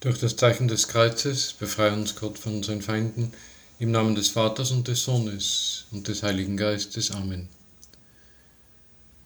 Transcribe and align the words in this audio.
Durch 0.00 0.20
das 0.20 0.36
Zeichen 0.36 0.68
des 0.68 0.86
Kreuzes 0.86 1.54
befreie 1.54 1.92
uns 1.92 2.14
Gott 2.14 2.38
von 2.38 2.54
unseren 2.54 2.82
Feinden, 2.82 3.32
im 3.80 3.90
Namen 3.90 4.14
des 4.14 4.28
Vaters 4.28 4.70
und 4.70 4.86
des 4.86 5.02
Sohnes 5.02 5.86
und 5.90 6.06
des 6.06 6.22
Heiligen 6.22 6.56
Geistes. 6.56 7.10
Amen. 7.10 7.48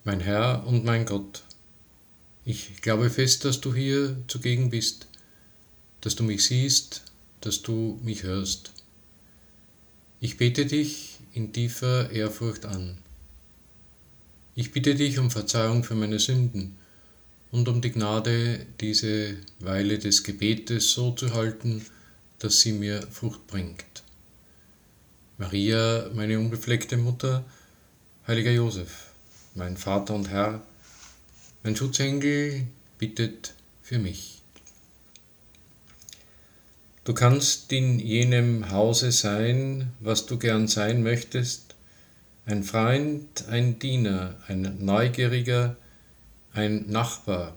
Mein 0.05 0.21
Herr 0.21 0.67
und 0.67 0.83
mein 0.83 1.05
Gott, 1.05 1.43
ich 2.47 2.81
glaube 2.81 3.11
fest, 3.11 3.45
dass 3.45 3.61
du 3.61 3.75
hier 3.75 4.17
zugegen 4.29 4.71
bist, 4.71 5.09
dass 6.01 6.17
du 6.17 6.23
mich 6.23 6.47
siehst, 6.47 7.03
dass 7.43 7.61
du 7.61 8.01
mich 8.03 8.23
hörst. 8.23 8.73
Ich 10.21 10.39
bete 10.39 10.65
dich 10.65 11.19
in 11.35 11.53
tiefer 11.53 12.11
Ehrfurcht 12.11 12.65
an. 12.65 12.97
Ich 14.55 14.73
bitte 14.73 14.95
dich 14.95 15.19
um 15.19 15.31
Verzeihung 15.31 15.85
für 15.85 15.95
meine 15.95 16.19
Sünden 16.19 16.79
und 17.53 17.69
um 17.69 17.81
die 17.81 17.93
Gnade, 17.93 18.67
diese 18.81 19.37
Weile 19.61 19.99
des 19.99 20.25
Gebetes 20.25 20.91
so 20.91 21.13
zu 21.13 21.35
halten, 21.35 21.85
dass 22.39 22.61
sie 22.61 22.73
mir 22.73 23.03
Frucht 23.03 23.47
bringt. 23.47 24.03
Maria, 25.39 26.11
meine 26.15 26.39
unbefleckte 26.39 26.97
Mutter, 26.97 27.45
heiliger 28.27 28.51
Josef, 28.51 29.11
mein 29.55 29.77
Vater 29.77 30.15
und 30.15 30.31
Herr, 30.31 30.63
mein 31.63 31.77
Schutzengel 31.77 32.67
bittet 32.99 33.55
für 33.83 33.99
mich. 33.99 34.41
Du 37.05 37.13
kannst 37.13 37.71
in 37.73 37.99
jenem 37.99 38.71
Hause 38.71 39.13
sein, 39.13 39.93
was 40.01 40.25
du 40.25 40.39
gern 40.39 40.69
sein 40.69 41.03
möchtest, 41.03 41.75
ein 42.47 42.65
Freund, 42.65 43.47
ein 43.49 43.79
Diener, 43.79 44.37
ein 44.49 44.85
Neugieriger, 44.85 45.77
ein 46.55 46.91
Nachbar, 46.91 47.55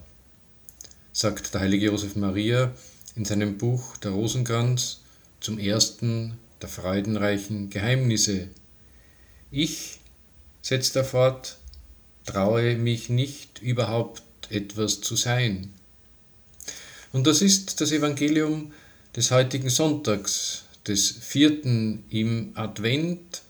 sagt 1.11 1.53
der 1.53 1.61
heilige 1.61 1.87
Josef 1.87 2.15
Maria 2.15 2.73
in 3.15 3.25
seinem 3.25 3.57
Buch 3.57 3.97
Der 3.97 4.11
Rosenkranz 4.11 5.01
zum 5.41 5.59
ersten 5.59 6.37
der 6.61 6.69
freudenreichen 6.69 7.69
Geheimnisse. 7.69 8.47
Ich, 9.51 9.99
setzt 10.61 10.95
er 10.95 11.03
fort, 11.03 11.57
traue 12.25 12.75
mich 12.75 13.09
nicht 13.09 13.61
überhaupt 13.61 14.23
etwas 14.49 15.01
zu 15.01 15.15
sein. 15.15 15.73
Und 17.11 17.27
das 17.27 17.41
ist 17.41 17.81
das 17.81 17.91
Evangelium 17.91 18.71
des 19.15 19.31
heutigen 19.31 19.69
Sonntags, 19.69 20.63
des 20.87 21.11
vierten 21.11 22.03
im 22.09 22.51
Advent. 22.55 23.41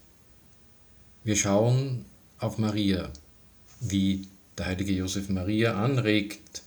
Wir 1.23 1.35
schauen 1.35 2.05
auf 2.39 2.57
Maria, 2.57 3.11
wie 3.79 4.27
der 4.57 4.67
heilige 4.67 4.93
Josef 4.93 5.29
Maria 5.29 5.81
anregt. 5.81 6.63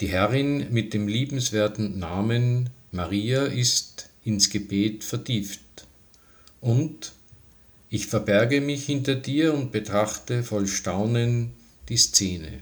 Die 0.00 0.08
Herrin 0.08 0.72
mit 0.72 0.92
dem 0.92 1.08
liebenswerten 1.08 1.98
Namen 1.98 2.70
Maria 2.92 3.44
ist 3.44 4.10
ins 4.24 4.50
Gebet 4.50 5.04
vertieft. 5.04 5.60
Und 6.60 7.12
ich 7.90 8.06
verberge 8.06 8.60
mich 8.60 8.86
hinter 8.86 9.14
dir 9.14 9.54
und 9.54 9.72
betrachte 9.72 10.42
voll 10.42 10.66
Staunen 10.66 11.52
die 11.88 11.96
Szene. 11.96 12.60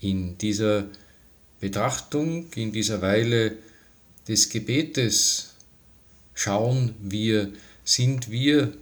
In 0.00 0.38
dieser 0.38 0.86
Betrachtung, 1.60 2.46
in 2.54 2.72
dieser 2.72 3.02
Weile 3.02 3.56
des 4.26 4.48
Gebetes 4.48 5.54
schauen 6.34 6.94
wir, 7.00 7.52
sind 7.84 8.30
wir, 8.30 8.72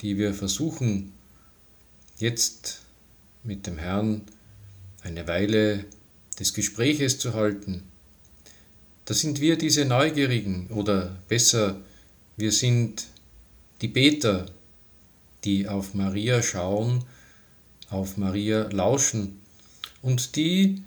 die 0.00 0.16
wir 0.16 0.32
versuchen 0.32 1.12
jetzt 2.18 2.80
mit 3.44 3.66
dem 3.66 3.78
Herrn 3.78 4.22
eine 5.02 5.26
Weile 5.26 5.84
des 6.38 6.54
Gespräches 6.54 7.18
zu 7.18 7.34
halten, 7.34 7.82
da 9.04 9.14
sind 9.14 9.40
wir 9.40 9.56
diese 9.56 9.86
Neugierigen 9.86 10.66
oder 10.66 11.16
besser, 11.28 11.80
wir 12.36 12.52
sind 12.52 13.06
die 13.80 13.88
Beter, 13.88 14.46
die 15.44 15.66
auf 15.66 15.94
Maria 15.94 16.42
schauen, 16.42 17.04
auf 17.88 18.16
Maria 18.18 18.68
lauschen. 18.70 19.40
Und 20.02 20.36
die 20.36 20.82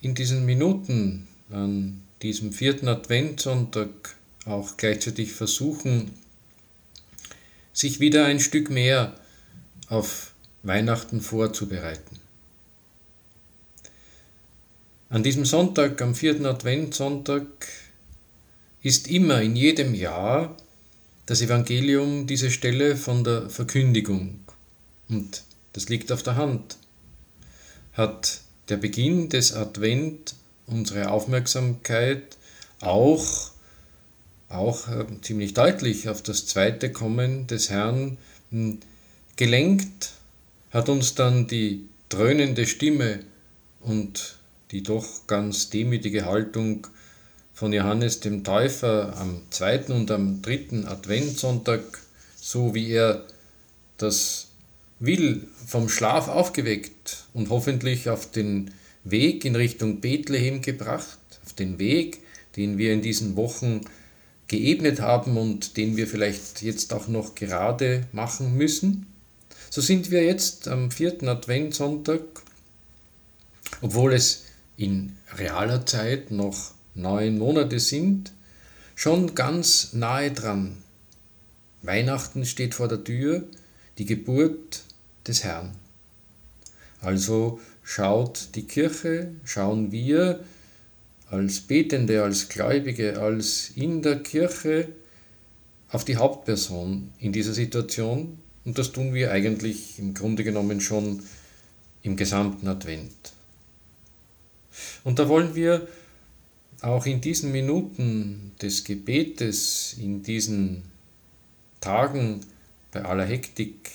in 0.00 0.14
diesen 0.14 0.44
Minuten 0.44 1.28
an 1.50 2.02
diesem 2.22 2.52
vierten 2.52 2.88
Adventssonntag 2.88 4.16
auch 4.44 4.76
gleichzeitig 4.76 5.32
versuchen, 5.32 6.10
sich 7.72 8.00
wieder 8.00 8.24
ein 8.24 8.40
Stück 8.40 8.70
mehr 8.70 9.14
auf 9.88 10.34
Weihnachten 10.66 11.20
vorzubereiten. 11.20 12.18
An 15.08 15.22
diesem 15.22 15.44
Sonntag, 15.44 16.02
am 16.02 16.14
vierten 16.14 16.46
Adventssonntag, 16.46 17.46
ist 18.82 19.08
immer 19.08 19.40
in 19.40 19.54
jedem 19.56 19.94
Jahr 19.94 20.56
das 21.26 21.42
Evangelium 21.42 22.26
diese 22.26 22.50
Stelle 22.50 22.96
von 22.96 23.24
der 23.24 23.48
Verkündigung. 23.50 24.40
Und 25.08 25.44
das 25.72 25.88
liegt 25.88 26.10
auf 26.10 26.22
der 26.22 26.36
Hand. 26.36 26.76
Hat 27.92 28.40
der 28.68 28.76
Beginn 28.76 29.28
des 29.28 29.52
Advent 29.52 30.34
unsere 30.66 31.10
Aufmerksamkeit 31.10 32.36
auch, 32.80 33.50
auch 34.48 34.88
äh, 34.88 35.04
ziemlich 35.22 35.54
deutlich 35.54 36.08
auf 36.08 36.22
das 36.22 36.46
zweite 36.46 36.90
Kommen 36.90 37.46
des 37.46 37.70
Herrn 37.70 38.18
hm, 38.50 38.80
gelenkt 39.36 40.12
hat 40.76 40.90
uns 40.90 41.14
dann 41.14 41.46
die 41.46 41.88
dröhnende 42.10 42.66
Stimme 42.66 43.20
und 43.80 44.36
die 44.70 44.82
doch 44.82 45.26
ganz 45.26 45.70
demütige 45.70 46.26
Haltung 46.26 46.86
von 47.54 47.72
Johannes 47.72 48.20
dem 48.20 48.44
Täufer 48.44 49.16
am 49.16 49.40
zweiten 49.48 49.92
und 49.92 50.10
am 50.10 50.42
dritten 50.42 50.86
Adventssonntag, 50.86 51.80
so 52.38 52.74
wie 52.74 52.90
er 52.90 53.24
das 53.96 54.48
will, 55.00 55.48
vom 55.66 55.88
Schlaf 55.88 56.28
aufgeweckt 56.28 57.24
und 57.32 57.48
hoffentlich 57.48 58.10
auf 58.10 58.30
den 58.30 58.70
Weg 59.02 59.46
in 59.46 59.56
Richtung 59.56 60.02
Bethlehem 60.02 60.60
gebracht, 60.60 61.18
auf 61.46 61.54
den 61.54 61.78
Weg, 61.78 62.18
den 62.56 62.76
wir 62.76 62.92
in 62.92 63.00
diesen 63.00 63.34
Wochen 63.36 63.80
geebnet 64.46 65.00
haben 65.00 65.38
und 65.38 65.78
den 65.78 65.96
wir 65.96 66.06
vielleicht 66.06 66.60
jetzt 66.60 66.92
auch 66.92 67.08
noch 67.08 67.34
gerade 67.34 68.06
machen 68.12 68.58
müssen. 68.58 69.06
So 69.76 69.82
sind 69.82 70.10
wir 70.10 70.24
jetzt 70.24 70.68
am 70.68 70.90
vierten 70.90 71.28
Adventssonntag, 71.28 72.22
obwohl 73.82 74.14
es 74.14 74.44
in 74.78 75.18
realer 75.36 75.84
Zeit 75.84 76.30
noch 76.30 76.72
neun 76.94 77.36
Monate 77.36 77.78
sind, 77.78 78.32
schon 78.94 79.34
ganz 79.34 79.92
nahe 79.92 80.32
dran. 80.32 80.78
Weihnachten 81.82 82.46
steht 82.46 82.74
vor 82.74 82.88
der 82.88 83.04
Tür, 83.04 83.44
die 83.98 84.06
Geburt 84.06 84.84
des 85.26 85.44
Herrn. 85.44 85.72
Also 87.02 87.60
schaut 87.82 88.54
die 88.54 88.66
Kirche, 88.66 89.32
schauen 89.44 89.92
wir 89.92 90.42
als 91.28 91.60
Betende, 91.60 92.22
als 92.22 92.48
Gläubige, 92.48 93.20
als 93.20 93.72
in 93.74 94.00
der 94.00 94.22
Kirche 94.22 94.88
auf 95.90 96.06
die 96.06 96.16
Hauptperson 96.16 97.12
in 97.18 97.34
dieser 97.34 97.52
Situation, 97.52 98.38
und 98.66 98.76
das 98.78 98.92
tun 98.92 99.14
wir 99.14 99.30
eigentlich 99.30 99.98
im 99.98 100.12
Grunde 100.12 100.44
genommen 100.44 100.80
schon 100.82 101.22
im 102.02 102.16
gesamten 102.16 102.68
Advent. 102.68 103.32
Und 105.04 105.18
da 105.18 105.28
wollen 105.28 105.54
wir 105.54 105.88
auch 106.82 107.06
in 107.06 107.20
diesen 107.20 107.52
Minuten 107.52 108.52
des 108.60 108.84
Gebetes, 108.84 109.96
in 109.98 110.22
diesen 110.22 110.82
Tagen 111.80 112.40
bei 112.92 113.04
aller 113.04 113.24
Hektik, 113.24 113.90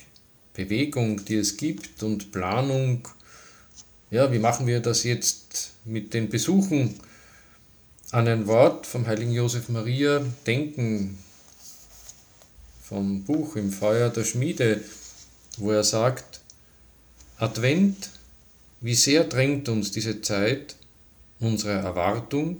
Bewegung, 0.53 1.23
die 1.25 1.35
es 1.35 1.57
gibt 1.57 2.01
und 2.01 2.31
Planung, 2.31 3.07
ja, 4.09 4.31
wie 4.31 4.39
machen 4.39 4.67
wir 4.67 4.79
das 4.79 5.03
jetzt 5.03 5.73
mit 5.85 6.13
den 6.13 6.29
Besuchen 6.29 6.95
an 8.11 8.27
ein 8.27 8.47
Wort 8.47 8.85
vom 8.85 9.07
heiligen 9.07 9.31
Josef 9.31 9.69
Maria 9.69 10.23
denken, 10.45 11.17
vom 12.91 13.23
Buch 13.23 13.55
Im 13.55 13.71
Feuer 13.71 14.09
der 14.09 14.25
Schmiede, 14.25 14.81
wo 15.55 15.71
er 15.71 15.85
sagt, 15.85 16.41
Advent, 17.37 18.09
wie 18.81 18.95
sehr 18.95 19.23
drängt 19.23 19.69
uns 19.69 19.91
diese 19.91 20.21
Zeit, 20.21 20.75
unsere 21.39 21.71
Erwartung, 21.71 22.57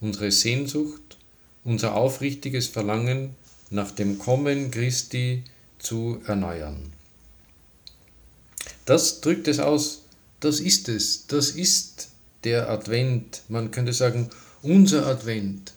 unsere 0.00 0.32
Sehnsucht, 0.32 1.18
unser 1.64 1.96
aufrichtiges 1.96 2.66
Verlangen 2.66 3.36
nach 3.68 3.90
dem 3.90 4.18
Kommen 4.18 4.70
Christi 4.70 5.44
zu 5.78 6.22
erneuern. 6.26 6.90
Das 8.86 9.20
drückt 9.20 9.48
es 9.48 9.58
aus, 9.58 10.00
das 10.40 10.60
ist 10.60 10.88
es, 10.88 11.26
das 11.26 11.50
ist 11.50 12.08
der 12.44 12.70
Advent, 12.70 13.42
man 13.50 13.70
könnte 13.70 13.92
sagen, 13.92 14.30
unser 14.62 15.06
Advent. 15.06 15.74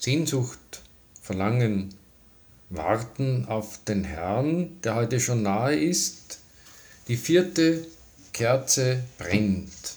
Sehnsucht, 0.00 0.82
Verlangen, 1.22 1.94
warten 2.70 3.46
auf 3.46 3.84
den 3.84 4.04
Herrn, 4.04 4.80
der 4.82 4.94
heute 4.96 5.20
schon 5.20 5.42
nahe 5.42 5.76
ist. 5.76 6.38
Die 7.08 7.16
vierte 7.16 7.86
Kerze 8.32 9.02
brennt. 9.18 9.96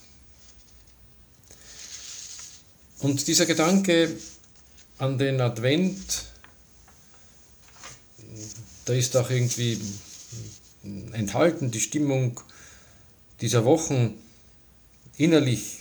Und 3.00 3.28
dieser 3.28 3.46
Gedanke 3.46 4.16
an 4.98 5.18
den 5.18 5.40
Advent, 5.42 6.26
da 8.86 8.94
ist 8.94 9.16
auch 9.16 9.30
irgendwie 9.30 9.80
enthalten 11.12 11.72
die 11.72 11.80
Stimmung 11.80 12.40
dieser 13.42 13.66
Wochen 13.66 14.16
innerlich, 15.18 15.80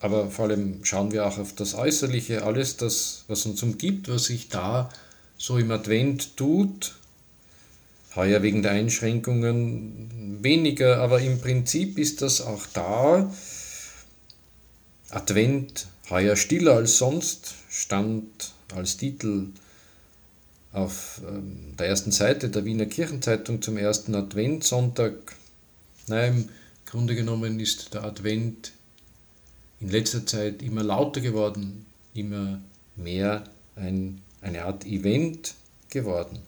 aber 0.00 0.30
vor 0.30 0.46
allem 0.46 0.84
schauen 0.84 1.12
wir 1.12 1.26
auch 1.26 1.38
auf 1.38 1.54
das 1.54 1.74
Äußerliche, 1.74 2.44
alles 2.44 2.76
das, 2.76 3.24
was 3.28 3.46
uns 3.46 3.62
umgibt, 3.62 4.08
was 4.08 4.24
sich 4.24 4.48
da 4.48 4.90
so 5.36 5.58
im 5.58 5.70
Advent 5.70 6.36
tut. 6.36 6.94
Heuer 8.16 8.42
wegen 8.42 8.62
der 8.62 8.72
Einschränkungen 8.72 10.38
weniger, 10.40 10.98
aber 10.98 11.20
im 11.20 11.40
Prinzip 11.40 11.98
ist 11.98 12.22
das 12.22 12.40
auch 12.40 12.66
da. 12.72 13.32
Advent 15.10 15.88
heuer 16.10 16.36
stiller 16.36 16.74
als 16.74 16.98
sonst, 16.98 17.54
stand 17.68 18.52
als 18.74 18.96
Titel 18.96 19.48
auf 20.72 21.20
ähm, 21.28 21.74
der 21.78 21.86
ersten 21.86 22.10
Seite 22.10 22.50
der 22.50 22.64
Wiener 22.64 22.86
Kirchenzeitung 22.86 23.62
zum 23.62 23.76
ersten 23.76 24.14
Adventssonntag. 24.14 25.14
Nein, 26.08 26.34
im 26.34 26.48
Grunde 26.84 27.14
genommen 27.14 27.60
ist 27.60 27.94
der 27.94 28.04
Advent 28.04 28.72
in 29.80 29.88
letzter 29.88 30.26
Zeit 30.26 30.62
immer 30.62 30.82
lauter 30.82 31.20
geworden, 31.20 31.86
immer 32.12 32.60
mehr 32.96 33.44
ein, 33.76 34.20
eine 34.44 34.64
Art 34.64 34.86
Event 34.86 35.54
geworden. 35.90 36.38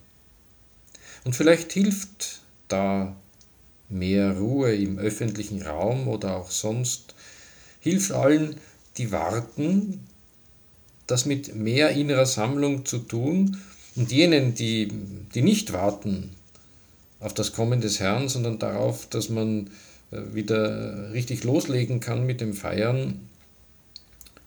Und 1.25 1.34
vielleicht 1.34 1.72
hilft 1.72 2.40
da 2.69 3.16
mehr 3.88 4.37
Ruhe 4.37 4.75
im 4.75 4.98
öffentlichen 4.98 5.62
Raum 5.62 6.08
oder 6.08 6.37
auch 6.37 6.50
sonst, 6.50 7.14
hilft 7.81 8.12
allen, 8.12 8.56
die 8.96 9.12
warten, 9.12 10.06
das 11.06 11.25
mit 11.25 11.54
mehr 11.54 11.90
innerer 11.90 12.26
Sammlung 12.26 12.84
zu 12.84 12.98
tun 12.98 13.58
und 13.94 14.10
jenen, 14.12 14.54
die, 14.54 14.93
die 15.34 15.43
nicht 15.43 15.72
warten 15.72 16.31
auf 17.20 17.32
das 17.32 17.52
Kommen 17.52 17.81
des 17.81 18.00
Herrn, 18.00 18.28
sondern 18.28 18.58
darauf, 18.58 19.06
dass 19.06 19.28
man 19.28 19.70
äh, 20.10 20.34
wieder 20.34 21.12
richtig 21.12 21.44
loslegen 21.44 22.00
kann 22.00 22.26
mit 22.26 22.40
dem 22.40 22.54
Feiern, 22.54 23.20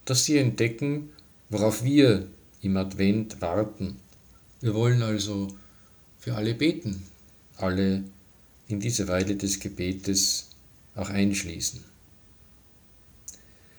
dass 0.04 0.24
sie 0.24 0.38
entdecken, 0.38 1.10
worauf 1.48 1.82
wir 1.82 2.26
im 2.62 2.76
Advent 2.76 3.40
warten. 3.40 3.96
Wir 4.60 4.74
wollen 4.74 5.02
also 5.02 5.48
für 6.18 6.34
alle 6.34 6.54
beten, 6.54 7.02
alle 7.56 8.04
in 8.68 8.80
diese 8.80 9.08
Weile 9.08 9.36
des 9.36 9.60
Gebetes 9.60 10.50
auch 10.94 11.10
einschließen. 11.10 11.82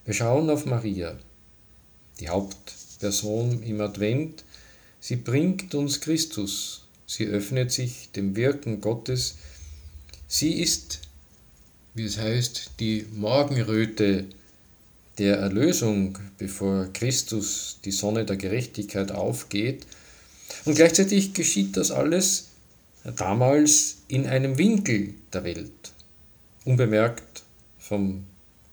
Wir 0.06 0.13
schauen 0.13 0.50
auf 0.50 0.66
Maria, 0.66 1.18
die 2.19 2.30
Hauptperson 2.30 3.62
im 3.63 3.81
Advent, 3.81 4.44
Sie 5.04 5.16
bringt 5.16 5.74
uns 5.74 6.00
Christus, 6.00 6.86
sie 7.07 7.25
öffnet 7.25 7.72
sich 7.72 8.12
dem 8.12 8.36
Wirken 8.36 8.81
Gottes. 8.81 9.38
Sie 10.28 10.62
ist, 10.62 11.00
wie 11.95 12.06
es 12.06 12.19
heißt, 12.19 12.74
die 12.80 13.07
Morgenröte 13.12 14.28
der 15.21 15.38
Erlösung, 15.38 16.18
bevor 16.39 16.91
Christus 16.94 17.77
die 17.85 17.91
Sonne 17.91 18.25
der 18.25 18.38
Gerechtigkeit 18.38 19.12
aufgeht. 19.12 19.85
Und 20.65 20.73
gleichzeitig 20.73 21.35
geschieht 21.35 21.77
das 21.77 21.91
alles 21.91 22.47
damals 23.03 23.97
in 24.07 24.25
einem 24.25 24.57
Winkel 24.57 25.13
der 25.31 25.44
Welt, 25.44 25.91
unbemerkt 26.65 27.44
vom 27.77 28.23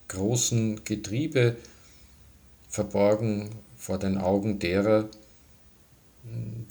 großen 0.07 0.83
Getriebe, 0.85 1.55
verborgen 2.67 3.49
vor 3.77 3.99
den 3.99 4.17
Augen 4.17 4.57
derer, 4.57 5.07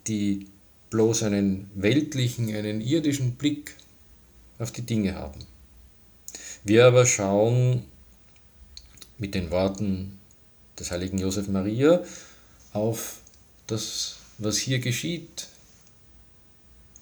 die 0.08 0.48
bloß 0.90 1.22
einen 1.22 1.70
weltlichen, 1.76 2.52
einen 2.52 2.80
irdischen 2.80 3.36
Blick 3.36 3.76
auf 4.58 4.72
die 4.72 4.82
Dinge 4.82 5.14
haben. 5.14 5.46
Wir 6.64 6.86
aber 6.86 7.06
schauen 7.06 7.84
mit 9.18 9.34
den 9.34 9.50
Worten 9.50 10.18
des 10.78 10.90
heiligen 10.90 11.18
Josef 11.18 11.48
Maria 11.48 12.02
auf 12.72 13.16
das, 13.66 14.16
was 14.38 14.56
hier 14.58 14.78
geschieht. 14.78 15.48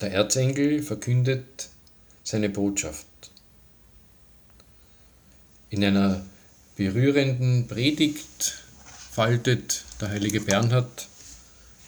Der 0.00 0.12
Erzengel 0.12 0.82
verkündet 0.82 1.68
seine 2.24 2.48
Botschaft. 2.48 3.06
In 5.70 5.84
einer 5.84 6.24
berührenden 6.76 7.66
Predigt 7.66 8.62
faltet 9.10 9.84
der 10.00 10.10
heilige 10.10 10.40
Bernhard 10.40 11.08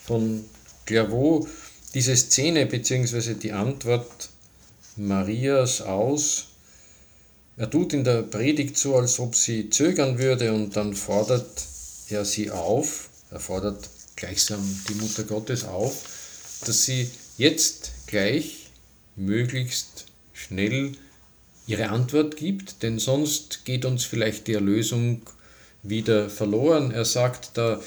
von 0.05 0.43
Clairvaux 0.85 1.47
diese 1.93 2.15
Szene 2.15 2.65
bzw. 2.65 3.35
die 3.35 3.51
Antwort 3.51 4.29
Marias 4.95 5.81
aus. 5.81 6.48
Er 7.59 7.69
tut 7.69 7.91
in 7.91 8.05
der 8.05 8.21
Predigt 8.21 8.77
so, 8.77 8.95
als 8.95 9.19
ob 9.19 9.35
sie 9.35 9.69
zögern 9.69 10.17
würde 10.17 10.53
und 10.53 10.77
dann 10.77 10.93
fordert 10.93 11.61
er 12.07 12.23
sie 12.23 12.51
auf, 12.51 13.09
er 13.31 13.41
fordert 13.41 13.89
gleichsam 14.15 14.61
die 14.87 14.93
Mutter 14.93 15.25
Gottes 15.25 15.65
auf, 15.65 16.61
dass 16.65 16.85
sie 16.85 17.11
jetzt 17.37 17.91
gleich 18.07 18.69
möglichst 19.17 20.05
schnell 20.31 20.93
ihre 21.67 21.89
Antwort 21.89 22.37
gibt, 22.37 22.81
denn 22.81 22.97
sonst 22.97 23.65
geht 23.65 23.83
uns 23.83 24.05
vielleicht 24.05 24.47
die 24.47 24.53
Erlösung 24.53 25.23
wieder 25.83 26.29
verloren. 26.29 26.91
Er 26.91 27.03
sagt 27.03 27.57
da, 27.57 27.81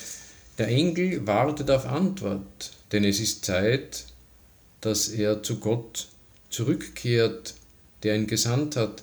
der 0.58 0.68
Engel 0.68 1.26
wartet 1.26 1.70
auf 1.70 1.86
Antwort, 1.86 2.72
denn 2.92 3.04
es 3.04 3.20
ist 3.20 3.46
Zeit, 3.46 4.04
dass 4.82 5.08
er 5.08 5.42
zu 5.42 5.60
Gott 5.60 6.08
zurückkehrt, 6.50 7.54
der 8.02 8.16
ihn 8.16 8.26
gesandt 8.26 8.76
hat. 8.76 9.02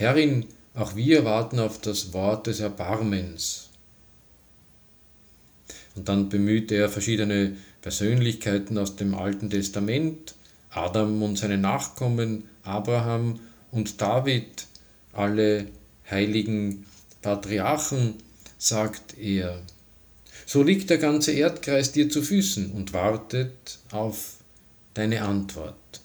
Herrin, 0.00 0.46
auch 0.74 0.96
wir 0.96 1.26
warten 1.26 1.58
auf 1.58 1.78
das 1.78 2.14
Wort 2.14 2.46
des 2.46 2.60
Erbarmens. 2.60 3.68
Und 5.94 6.08
dann 6.08 6.30
bemüht 6.30 6.72
er 6.72 6.88
verschiedene 6.88 7.54
Persönlichkeiten 7.82 8.78
aus 8.78 8.96
dem 8.96 9.14
Alten 9.14 9.50
Testament, 9.50 10.34
Adam 10.70 11.22
und 11.22 11.36
seine 11.36 11.58
Nachkommen, 11.58 12.44
Abraham 12.62 13.40
und 13.72 14.00
David, 14.00 14.68
alle 15.12 15.66
heiligen 16.10 16.86
Patriarchen, 17.20 18.14
sagt 18.56 19.18
er. 19.18 19.60
So 20.46 20.62
liegt 20.62 20.88
der 20.88 20.96
ganze 20.96 21.32
Erdkreis 21.32 21.92
dir 21.92 22.08
zu 22.08 22.22
Füßen 22.22 22.72
und 22.72 22.94
wartet 22.94 23.78
auf 23.90 24.36
deine 24.94 25.20
Antwort. 25.20 26.00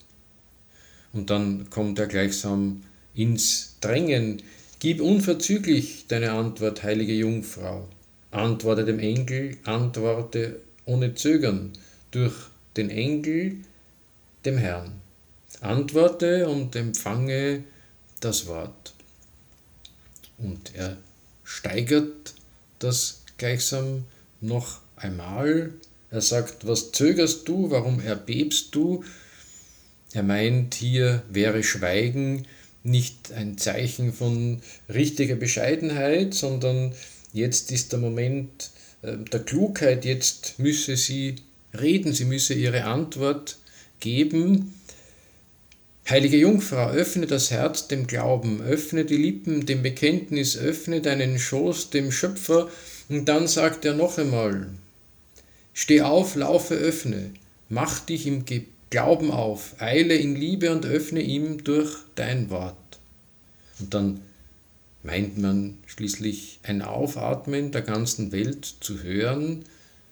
Und 1.14 1.30
dann 1.30 1.70
kommt 1.70 1.98
er 1.98 2.08
gleichsam 2.08 2.82
ins 3.16 3.78
Drängen. 3.82 4.42
Gib 4.80 5.02
unverzüglich 5.02 6.06
deine 6.08 6.34
Antwort, 6.34 6.84
heilige 6.84 7.14
Jungfrau. 7.14 7.88
Antworte 8.32 8.86
dem 8.86 9.00
Engel, 9.00 9.58
antworte 9.64 10.62
ohne 10.86 11.16
Zögern 11.16 11.72
durch 12.12 12.36
den 12.76 12.90
Engel, 12.90 13.58
dem 14.44 14.58
Herrn. 14.58 15.02
Antworte 15.62 16.48
und 16.48 16.76
empfange 16.76 17.64
das 18.20 18.48
Wort. 18.48 18.94
Und 20.38 20.76
er 20.76 20.98
steigert 21.44 22.34
das 22.80 23.22
gleichsam 23.38 24.06
noch 24.42 24.82
einmal. 24.96 25.74
Er 26.12 26.22
sagt, 26.22 26.68
was 26.68 26.92
zögerst 26.92 27.48
du, 27.48 27.72
warum 27.72 28.00
erbebst 28.00 28.76
du? 28.76 29.04
Er 30.14 30.24
meint, 30.24 30.76
hier 30.76 31.24
wäre 31.30 31.64
Schweigen 31.64 32.46
nicht 32.86 33.32
ein 33.34 33.58
Zeichen 33.58 34.14
von 34.14 34.62
richtiger 34.94 35.36
Bescheidenheit, 35.36 36.34
sondern 36.34 36.94
jetzt 37.34 37.72
ist 37.72 37.92
der 37.92 38.00
Moment 38.00 38.70
äh, 39.02 39.18
der 39.18 39.42
Klugheit, 39.42 40.06
jetzt 40.06 40.60
müsse 40.60 40.96
sie 40.96 41.36
reden, 41.80 42.14
sie 42.14 42.26
müsse 42.26 42.54
ihre 42.54 42.86
Antwort 42.86 43.58
geben. 44.00 44.80
Heilige 46.08 46.38
Jungfrau, 46.38 46.92
öffne 46.92 47.26
das 47.26 47.50
Herz 47.50 47.88
dem 47.88 48.06
Glauben, 48.06 48.62
öffne 48.62 49.06
die 49.06 49.18
Lippen 49.18 49.66
dem 49.66 49.82
Bekenntnis, 49.82 50.56
öffne 50.56 51.02
deinen 51.02 51.40
Schoß 51.40 51.90
dem 51.90 52.12
Schöpfer, 52.12 52.70
und 53.10 53.26
dann 53.26 53.48
sagt 53.48 53.86
er 53.86 53.94
noch 53.94 54.18
einmal, 54.18 54.68
steh 55.74 56.02
auf, 56.02 56.36
laufe, 56.36 56.76
öffne, 56.76 57.32
mach 57.70 58.00
dich 58.00 58.26
im 58.28 58.46
Glauben 58.90 59.32
auf, 59.32 59.82
eile 59.82 60.16
in 60.16 60.36
Liebe 60.36 60.72
und 60.72 60.86
öffne 60.86 61.22
ihm 61.22 61.64
durch 61.64 61.98
dein 62.16 62.50
Wort. 62.50 62.76
Und 63.80 63.94
dann 63.94 64.22
meint 65.04 65.38
man 65.38 65.78
schließlich 65.86 66.60
ein 66.64 66.82
Aufatmen 66.82 67.72
der 67.72 67.82
ganzen 67.82 68.32
Welt 68.32 68.66
zu 68.80 69.04
hören, 69.04 69.66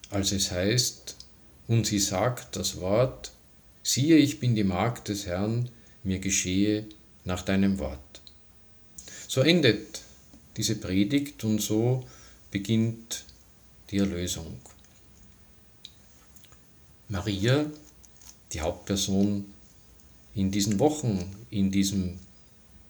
als 0.09 0.31
es 0.31 0.51
heißt, 0.51 1.15
und 1.67 1.87
sie 1.87 1.99
sagt 1.99 2.55
das 2.55 2.79
Wort, 2.79 3.31
siehe, 3.83 4.17
ich 4.17 4.39
bin 4.39 4.55
die 4.55 4.63
Magd 4.63 5.07
des 5.07 5.25
Herrn, 5.25 5.69
mir 6.03 6.19
geschehe 6.19 6.85
nach 7.25 7.41
deinem 7.41 7.79
Wort. 7.79 7.99
So 9.27 9.41
endet 9.41 10.01
diese 10.57 10.75
Predigt 10.75 11.43
und 11.43 11.61
so 11.61 12.05
beginnt 12.51 13.25
die 13.89 13.97
Erlösung. 13.97 14.59
Maria, 17.09 17.65
die 18.53 18.61
Hauptperson 18.61 19.45
in 20.35 20.51
diesen 20.51 20.79
Wochen, 20.79 21.23
in 21.49 21.71
diesem 21.71 22.19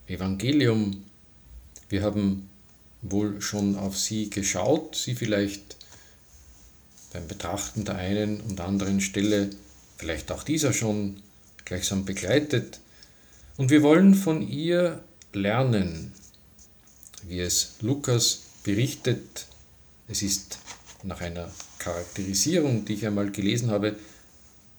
Evangelium. 0.07 1.03
Wir 1.89 2.03
haben 2.03 2.49
wohl 3.01 3.41
schon 3.41 3.75
auf 3.75 3.97
sie 3.97 4.29
geschaut, 4.29 4.95
sie 4.95 5.15
vielleicht 5.15 5.77
beim 7.11 7.27
Betrachten 7.27 7.85
der 7.85 7.95
einen 7.95 8.41
und 8.41 8.59
anderen 8.59 9.01
Stelle, 9.01 9.49
vielleicht 9.97 10.31
auch 10.31 10.43
dieser 10.43 10.73
schon 10.73 11.21
gleichsam 11.65 12.05
begleitet. 12.05 12.79
Und 13.57 13.69
wir 13.69 13.83
wollen 13.83 14.15
von 14.15 14.47
ihr 14.47 15.03
lernen, 15.33 16.11
wie 17.27 17.39
es 17.39 17.75
Lukas 17.81 18.41
berichtet. 18.63 19.45
Es 20.07 20.21
ist 20.21 20.59
nach 21.03 21.21
einer 21.21 21.51
Charakterisierung, 21.77 22.85
die 22.85 22.93
ich 22.93 23.05
einmal 23.05 23.31
gelesen 23.31 23.69
habe, 23.69 23.95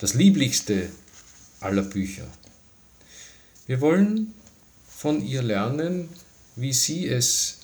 das 0.05 0.13
lieblichste 0.13 0.91
aller 1.61 1.81
Bücher. 1.81 2.27
Wir 3.67 3.81
wollen 3.81 4.35
von 4.87 5.25
ihr 5.25 5.41
lernen, 5.41 6.11
wie 6.57 6.75
sie 6.75 7.09
es 7.09 7.61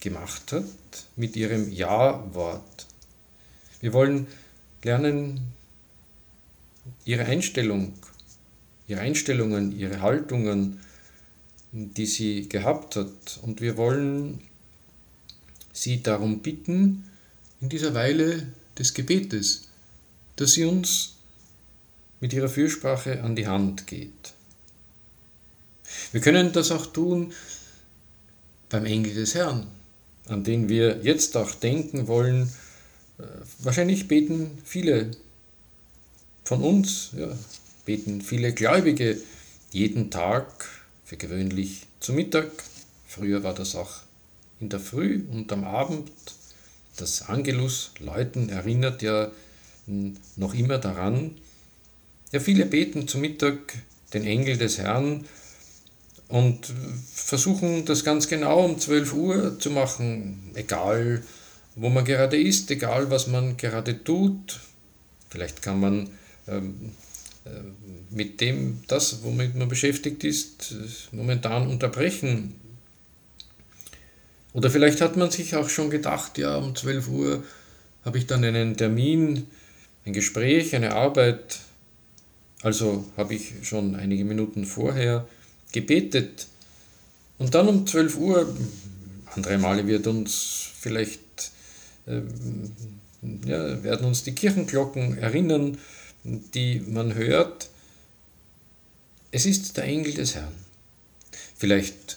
gemacht 0.00 0.52
hat 0.52 0.64
mit 1.16 1.36
ihrem 1.36 1.70
Ja-Wort. 1.70 2.86
Wir 3.82 3.92
wollen 3.92 4.26
lernen, 4.84 5.52
ihre 7.04 7.26
Einstellung, 7.26 7.92
ihre 8.88 9.00
Einstellungen, 9.02 9.78
ihre 9.78 10.00
Haltungen, 10.00 10.80
die 11.72 12.06
sie 12.06 12.48
gehabt 12.48 12.96
hat. 12.96 13.38
Und 13.42 13.60
wir 13.60 13.76
wollen 13.76 14.40
sie 15.74 16.02
darum 16.02 16.38
bitten, 16.38 17.04
in 17.60 17.68
dieser 17.68 17.92
Weile 17.92 18.46
des 18.78 18.94
Gebetes, 18.94 19.68
dass 20.36 20.52
sie 20.52 20.64
uns 20.64 21.13
mit 22.24 22.32
ihrer 22.32 22.48
Fürsprache 22.48 23.22
an 23.22 23.36
die 23.36 23.46
Hand 23.46 23.86
geht. 23.86 24.32
Wir 26.10 26.22
können 26.22 26.54
das 26.54 26.70
auch 26.70 26.86
tun 26.86 27.34
beim 28.70 28.86
Engel 28.86 29.12
des 29.12 29.34
Herrn, 29.34 29.66
an 30.28 30.42
den 30.42 30.70
wir 30.70 31.00
jetzt 31.02 31.36
auch 31.36 31.54
denken 31.54 32.06
wollen. 32.08 32.50
Äh, 33.18 33.24
wahrscheinlich 33.58 34.08
beten 34.08 34.56
viele 34.64 35.10
von 36.44 36.62
uns, 36.62 37.10
ja, 37.14 37.28
beten 37.84 38.22
viele 38.22 38.54
Gläubige 38.54 39.20
jeden 39.70 40.10
Tag, 40.10 40.66
für 41.04 41.18
gewöhnlich 41.18 41.82
zu 42.00 42.14
Mittag. 42.14 42.50
Früher 43.06 43.42
war 43.42 43.52
das 43.52 43.74
auch 43.74 43.96
in 44.60 44.70
der 44.70 44.80
Früh 44.80 45.22
und 45.30 45.52
am 45.52 45.64
Abend. 45.64 46.10
Das 46.96 47.28
Angelus-Läuten 47.28 48.48
erinnert 48.48 49.02
ja 49.02 49.30
noch 50.36 50.54
immer 50.54 50.78
daran. 50.78 51.36
Ja, 52.32 52.40
viele 52.40 52.66
beten 52.66 53.06
zu 53.06 53.18
Mittag 53.18 53.74
den 54.12 54.24
Engel 54.24 54.56
des 54.56 54.78
Herrn 54.78 55.24
und 56.28 56.72
versuchen 57.12 57.84
das 57.84 58.04
ganz 58.04 58.28
genau 58.28 58.64
um 58.64 58.78
12 58.78 59.12
Uhr 59.12 59.58
zu 59.58 59.70
machen, 59.70 60.50
egal 60.54 61.22
wo 61.76 61.88
man 61.88 62.04
gerade 62.04 62.40
ist, 62.40 62.70
egal 62.70 63.10
was 63.10 63.26
man 63.26 63.56
gerade 63.56 64.02
tut. 64.02 64.60
Vielleicht 65.28 65.62
kann 65.62 65.80
man 65.80 66.10
ähm, 66.46 66.92
äh, 67.44 67.50
mit 68.10 68.40
dem, 68.40 68.82
das, 68.86 69.22
womit 69.22 69.54
man 69.54 69.68
beschäftigt 69.68 70.24
ist, 70.24 71.08
momentan 71.12 71.66
unterbrechen. 71.66 72.54
Oder 74.52 74.70
vielleicht 74.70 75.00
hat 75.00 75.16
man 75.16 75.30
sich 75.30 75.56
auch 75.56 75.68
schon 75.68 75.90
gedacht, 75.90 76.38
ja, 76.38 76.56
um 76.56 76.76
12 76.76 77.08
Uhr 77.08 77.44
habe 78.04 78.18
ich 78.18 78.26
dann 78.26 78.44
einen 78.44 78.76
Termin, 78.76 79.48
ein 80.06 80.12
Gespräch, 80.12 80.74
eine 80.76 80.94
Arbeit. 80.94 81.58
Also 82.64 83.04
habe 83.18 83.34
ich 83.34 83.52
schon 83.60 83.94
einige 83.94 84.24
Minuten 84.24 84.64
vorher 84.64 85.28
gebetet. 85.70 86.46
Und 87.36 87.54
dann 87.54 87.68
um 87.68 87.86
12 87.86 88.16
Uhr, 88.16 88.56
andere 89.26 89.58
Male 89.58 89.86
wird 89.86 90.06
uns 90.06 90.70
vielleicht, 90.80 91.20
äh, 92.06 92.22
ja, 93.44 93.82
werden 93.82 94.06
uns 94.06 94.24
die 94.24 94.34
Kirchenglocken 94.34 95.18
erinnern, 95.18 95.76
die 96.24 96.80
man 96.80 97.14
hört. 97.14 97.68
Es 99.30 99.44
ist 99.44 99.76
der 99.76 99.84
Engel 99.84 100.14
des 100.14 100.34
Herrn. 100.34 100.54
Vielleicht 101.56 102.16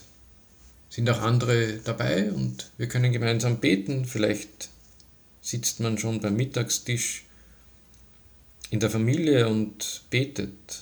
sind 0.89 1.09
auch 1.09 1.23
andere 1.23 1.79
dabei 1.83 2.31
und 2.31 2.71
wir 2.77 2.87
können 2.87 3.11
gemeinsam 3.11 3.57
beten. 3.57 4.05
Vielleicht 4.05 4.69
sitzt 5.41 5.81
man 5.81 5.97
schon 5.97 6.21
beim 6.21 6.37
Mittagstisch 6.37 7.26
in 8.69 8.79
der 8.79 8.89
Familie 8.89 9.47
und 9.47 10.03
betet. 10.09 10.81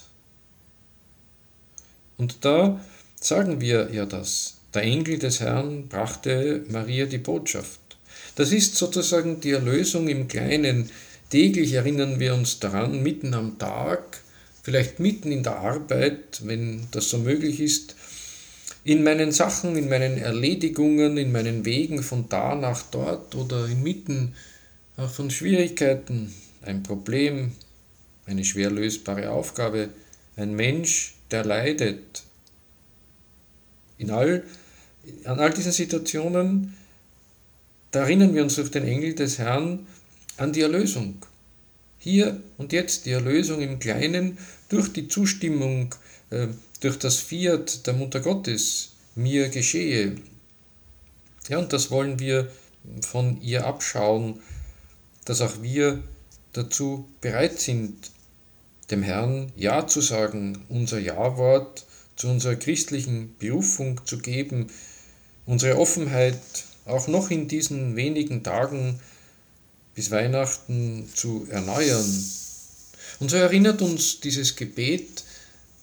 Und 2.18 2.44
da 2.46 2.80
sagen 3.16 3.62
wir 3.62 3.90
ja 3.92 4.06
das. 4.06 4.56
Der 4.74 4.84
Engel 4.84 5.20
des 5.20 5.40
Herrn 5.40 5.88
brachte 5.88 6.64
Maria 6.70 7.06
die 7.06 7.18
Botschaft. 7.18 7.80
Das 8.36 8.52
ist 8.52 8.76
sozusagen 8.76 9.40
die 9.40 9.52
Erlösung 9.52 10.08
im 10.08 10.28
Kleinen. 10.28 10.90
Täglich 11.30 11.74
erinnern 11.74 12.20
wir 12.20 12.34
uns 12.34 12.60
daran, 12.60 13.02
mitten 13.02 13.34
am 13.34 13.58
Tag, 13.58 14.20
vielleicht 14.64 15.00
mitten 15.00 15.32
in 15.32 15.44
der 15.44 15.58
Arbeit, 15.58 16.42
wenn 16.44 16.88
das 16.92 17.10
so 17.10 17.18
möglich 17.18 17.60
ist, 17.60 17.96
in 18.84 19.04
meinen 19.04 19.32
Sachen, 19.32 19.76
in 19.78 19.90
meinen 19.90 20.18
Erledigungen, 20.18 21.18
in 21.18 21.32
meinen 21.32 21.66
Wegen 21.66 22.04
von 22.04 22.30
da 22.30 22.54
nach 22.54 22.84
dort 22.92 23.34
oder 23.34 23.66
inmitten 23.66 24.36
von 24.96 25.32
Schwierigkeiten, 25.32 26.34
ein 26.62 26.84
Problem, 26.84 27.54
eine 28.26 28.44
schwer 28.44 28.72
lösbare 28.72 29.32
Aufgabe, 29.32 29.90
ein 30.36 30.54
Mensch, 30.56 31.16
der 31.32 31.46
leidet. 31.46 32.24
In 33.98 34.12
all, 34.12 34.44
an 35.24 35.40
all 35.40 35.54
diesen 35.54 35.72
Situationen, 35.72 36.76
da 37.92 38.02
erinnern 38.02 38.36
wir 38.36 38.44
uns 38.44 38.56
durch 38.56 38.72
den 38.72 38.84
Engel 38.84 39.16
des 39.16 39.38
Herrn 39.38 39.88
an 40.38 40.52
die 40.52 40.62
Erlösung. 40.62 41.26
Hier 41.98 42.42
und 42.58 42.74
jetzt 42.74 43.06
die 43.06 43.12
Erlösung 43.12 43.62
im 43.62 43.80
Kleinen 43.80 44.38
durch 44.70 44.92
die 44.92 45.08
Zustimmung, 45.08 45.96
äh, 46.30 46.48
durch 46.82 47.00
das 47.00 47.18
Fiat 47.18 47.88
der 47.88 47.94
Mutter 47.94 48.20
Gottes, 48.20 48.92
mir 49.16 49.50
geschehe. 49.50 50.18
Ja, 51.48 51.60
und 51.60 51.72
das 51.72 51.90
wollen 51.90 52.20
wir 52.20 52.52
von 53.02 53.42
ihr 53.42 53.66
abschauen, 53.66 54.42
dass 55.24 55.42
auch 55.42 55.62
wir 55.62 56.04
dazu 56.54 57.08
bereit 57.22 57.60
sind, 57.60 58.12
dem 58.92 59.04
Herrn 59.04 59.52
Ja 59.56 59.88
zu 59.88 60.02
sagen, 60.02 60.64
unser 60.70 61.00
Ja-Wort 61.00 61.86
zu 62.16 62.28
unserer 62.28 62.56
christlichen 62.56 63.36
Berufung 63.38 64.02
zu 64.06 64.20
geben, 64.20 64.68
unsere 65.46 65.78
Offenheit 65.78 66.40
auch 66.86 67.08
noch 67.08 67.32
in 67.32 67.48
diesen 67.48 67.96
wenigen 67.96 68.44
Tagen 68.44 69.00
bis 69.96 70.12
Weihnachten 70.12 71.10
zu 71.14 71.48
erneuern. 71.50 72.24
Und 73.20 73.32
so 73.32 73.38
erinnert 73.38 73.82
uns 73.82 74.20
dieses 74.20 74.56
Gebet 74.56 75.24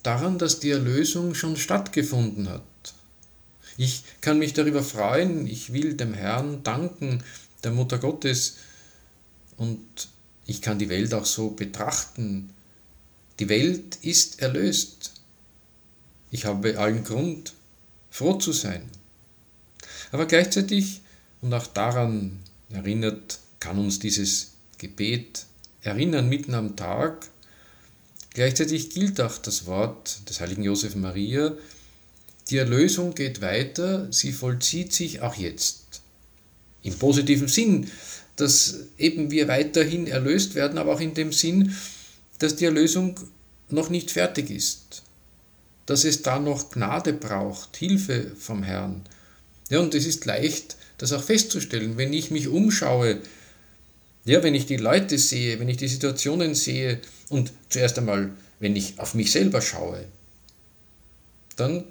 daran, 0.03 0.39
dass 0.39 0.61
die 0.61 0.71
Erlösung 0.71 1.35
schon 1.35 1.57
stattgefunden 1.57 2.49
hat. 2.49 2.63
Ich 3.79 4.05
kann 4.21 4.39
mich 4.39 4.53
darüber 4.53 4.83
freuen, 4.83 5.47
ich 5.47 5.73
will 5.73 5.95
dem 5.95 6.13
Herrn 6.13 6.63
danken, 6.63 7.23
der 7.65 7.71
Mutter 7.71 7.99
Gottes, 7.99 8.57
und 9.57 10.09
ich 10.47 10.61
kann 10.61 10.79
die 10.79 10.89
Welt 10.89 11.15
auch 11.15 11.25
so 11.25 11.51
betrachten, 11.51 12.51
die 13.39 13.49
Welt 13.49 13.99
ist 14.03 14.41
erlöst. 14.41 15.13
Ich 16.31 16.45
habe 16.45 16.79
allen 16.79 17.05
Grund, 17.05 17.53
froh 18.11 18.35
zu 18.35 18.53
sein. 18.53 18.83
Aber 20.13 20.27
gleichzeitig, 20.27 21.01
und 21.41 21.53
auch 21.55 21.67
daran 21.67 22.39
erinnert, 22.71 23.39
kann 23.61 23.79
uns 23.79 23.99
dieses 23.99 24.53
Gebet 24.79 25.47
erinnern, 25.83 26.29
mitten 26.29 26.55
am 26.55 26.77
Tag, 26.77 27.29
gleichzeitig 28.35 28.91
gilt 28.91 29.21
auch 29.21 29.39
das 29.39 29.67
Wort 29.67 30.29
des 30.29 30.41
heiligen 30.41 30.63
Josef 30.63 30.95
Maria, 30.95 31.53
die 32.49 32.59
Erlösung 32.59 33.15
geht 33.15 33.41
weiter, 33.41 34.13
sie 34.13 34.33
vollzieht 34.33 34.93
sich 34.93 35.21
auch 35.21 35.35
jetzt. 35.37 36.03
Im 36.83 36.95
positiven 36.95 37.49
Sinn, 37.49 37.91
dass 38.37 38.81
eben 38.99 39.31
wir 39.31 39.49
weiterhin 39.49 40.07
erlöst 40.07 40.55
werden, 40.55 40.79
aber 40.79 40.95
auch 40.95 41.01
in 41.01 41.15
dem 41.15 41.33
Sinn, 41.33 41.75
dass 42.43 42.57
die 42.57 42.65
Erlösung 42.65 43.19
noch 43.69 43.89
nicht 43.89 44.11
fertig 44.11 44.51
ist, 44.51 45.03
dass 45.87 46.05
es 46.05 46.23
da 46.23 46.41
noch 46.41 46.71
Gnade 46.71 47.13
braucht, 47.13 47.77
Hilfe 47.77 48.33
vom 48.37 48.65
Herrn. 48.65 49.03
Ja, 49.71 49.79
und 49.79 49.95
es 49.95 50.07
ist 50.07 50.25
leicht, 50.25 50.77
das 50.99 51.13
auch 51.13 51.23
festzustellen, 51.23 51.97
wenn 51.97 52.13
ich 52.13 52.31
mich 52.31 52.49
umschaue, 52.49 53.19
ja, 54.25 54.43
wenn 54.43 54.55
ich 54.55 54.67
die 54.67 54.77
Leute 54.77 55.19
sehe, 55.19 55.61
wenn 55.61 55.69
ich 55.69 55.77
die 55.77 55.89
Situationen 55.89 56.55
sehe 56.55 57.01
und 57.29 57.53
zuerst 57.69 57.99
einmal, 57.99 58.31
wenn 58.59 58.75
ich 58.75 58.99
auf 58.99 59.15
mich 59.15 59.31
selber 59.31 59.63
schaue, 59.63 60.05
dann, 61.57 61.85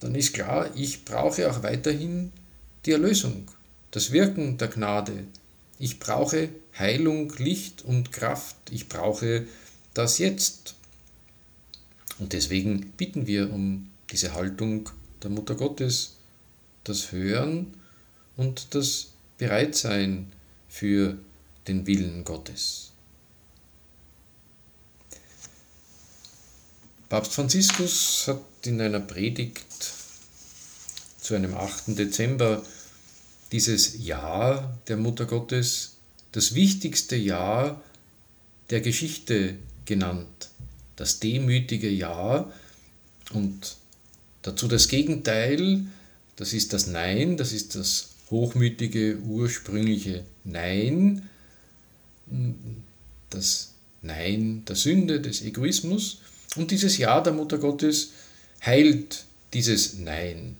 dann 0.00 0.14
ist 0.14 0.34
klar, 0.34 0.70
ich 0.74 1.04
brauche 1.04 1.50
auch 1.50 1.62
weiterhin 1.62 2.32
die 2.84 2.92
Erlösung, 2.92 3.48
das 3.90 4.12
Wirken 4.12 4.58
der 4.58 4.68
Gnade. 4.68 5.24
Ich 5.78 5.98
brauche 5.98 6.48
Heilung, 6.78 7.32
Licht 7.38 7.82
und 7.84 8.12
Kraft. 8.12 8.56
Ich 8.70 8.88
brauche 8.88 9.46
das 9.96 10.18
jetzt. 10.18 10.74
Und 12.18 12.32
deswegen 12.32 12.92
bitten 12.92 13.26
wir 13.26 13.52
um 13.52 13.90
diese 14.10 14.34
Haltung 14.34 14.90
der 15.22 15.30
Mutter 15.30 15.54
Gottes, 15.54 16.16
das 16.84 17.12
Hören 17.12 17.74
und 18.36 18.74
das 18.74 19.08
Bereitsein 19.38 20.32
für 20.68 21.18
den 21.66 21.86
Willen 21.86 22.24
Gottes. 22.24 22.92
Papst 27.08 27.32
Franziskus 27.32 28.24
hat 28.26 28.42
in 28.64 28.80
einer 28.80 29.00
Predigt 29.00 29.92
zu 31.20 31.34
einem 31.34 31.54
8. 31.54 31.98
Dezember 31.98 32.62
dieses 33.52 34.04
Jahr 34.04 34.78
der 34.88 34.96
Mutter 34.96 35.24
Gottes 35.24 35.96
das 36.32 36.54
wichtigste 36.54 37.16
Jahr 37.16 37.80
der 38.70 38.80
Geschichte 38.80 39.56
genannt, 39.86 40.50
das 40.96 41.20
demütige 41.20 41.88
Jahr 41.88 42.52
und 43.32 43.76
dazu 44.42 44.68
das 44.68 44.88
Gegenteil, 44.88 45.84
das 46.36 46.52
ist 46.52 46.72
das 46.72 46.86
Nein, 46.86 47.36
das 47.36 47.52
ist 47.52 47.74
das 47.74 48.10
hochmütige 48.30 49.18
ursprüngliche 49.20 50.24
Nein, 50.44 51.28
das 53.30 53.72
Nein 54.02 54.64
der 54.66 54.76
Sünde, 54.76 55.20
des 55.20 55.42
Egoismus 55.42 56.18
und 56.56 56.70
dieses 56.70 56.98
Ja 56.98 57.20
der 57.20 57.32
Mutter 57.32 57.58
Gottes 57.58 58.10
heilt 58.64 59.24
dieses 59.52 59.98
Nein. 59.98 60.56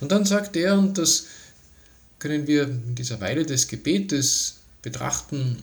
Und 0.00 0.12
dann 0.12 0.24
sagt 0.24 0.56
er, 0.56 0.78
und 0.78 0.98
das 0.98 1.26
können 2.18 2.46
wir 2.46 2.64
in 2.64 2.94
dieser 2.94 3.20
Weile 3.20 3.44
des 3.46 3.68
Gebetes 3.68 4.56
betrachten, 4.82 5.62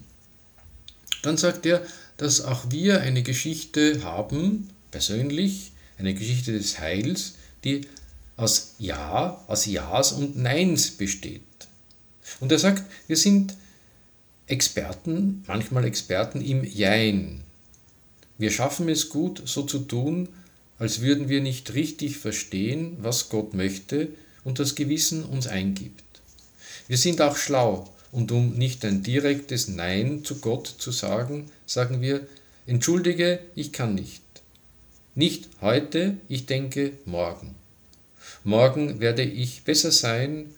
dann 1.22 1.38
sagt 1.38 1.66
er, 1.66 1.86
dass 2.18 2.42
auch 2.42 2.70
wir 2.70 3.02
eine 3.02 3.24
Geschichte 3.24 4.04
haben, 4.04 4.70
persönlich, 4.92 5.72
eine 5.98 6.14
Geschichte 6.14 6.52
des 6.54 6.80
Heils, 6.80 7.36
die 7.64 7.82
aus 8.36 8.76
Ja, 8.80 9.44
aus 9.48 9.66
Ja's 9.66 10.12
und 10.12 10.38
Neins 10.38 10.92
besteht. 10.92 11.42
Und 12.40 12.52
er 12.52 12.60
sagt, 12.60 12.84
wir 13.08 13.18
sind 13.18 13.56
Experten, 14.48 15.44
manchmal 15.48 15.86
Experten 15.86 16.42
im 16.42 16.64
Jein. 16.64 17.42
Wir 18.38 18.52
schaffen 18.52 18.90
es 18.90 19.10
gut, 19.10 19.42
so 19.46 19.64
zu 19.64 19.80
tun, 19.80 20.30
als 20.80 21.02
würden 21.02 21.30
wir 21.30 21.42
nicht 21.42 21.74
richtig 21.76 22.18
verstehen, 22.18 22.98
was 23.00 23.30
Gott 23.30 23.54
möchte 23.54 24.10
und 24.44 24.60
das 24.60 24.76
Gewissen 24.76 25.24
uns 25.24 25.48
eingibt. 25.48 26.04
Wir 26.88 26.98
sind 26.98 27.22
auch 27.22 27.38
schlau, 27.38 27.93
und 28.14 28.32
um 28.32 28.54
nicht 28.54 28.86
ein 28.86 29.02
direktes 29.02 29.68
Nein 29.68 30.24
zu 30.24 30.40
Gott 30.40 30.68
zu 30.68 30.92
sagen, 30.92 31.50
sagen 31.66 32.00
wir, 32.00 32.26
entschuldige, 32.68 33.40
ich 33.56 33.74
kann 33.74 33.96
nicht. 33.96 34.22
Nicht 35.16 35.50
heute, 35.62 36.18
ich 36.30 36.46
denke 36.46 36.94
morgen. 37.06 37.56
Morgen 38.44 39.00
werde 39.00 39.24
ich 39.24 39.64
besser 39.64 39.92
sein, 39.92 40.52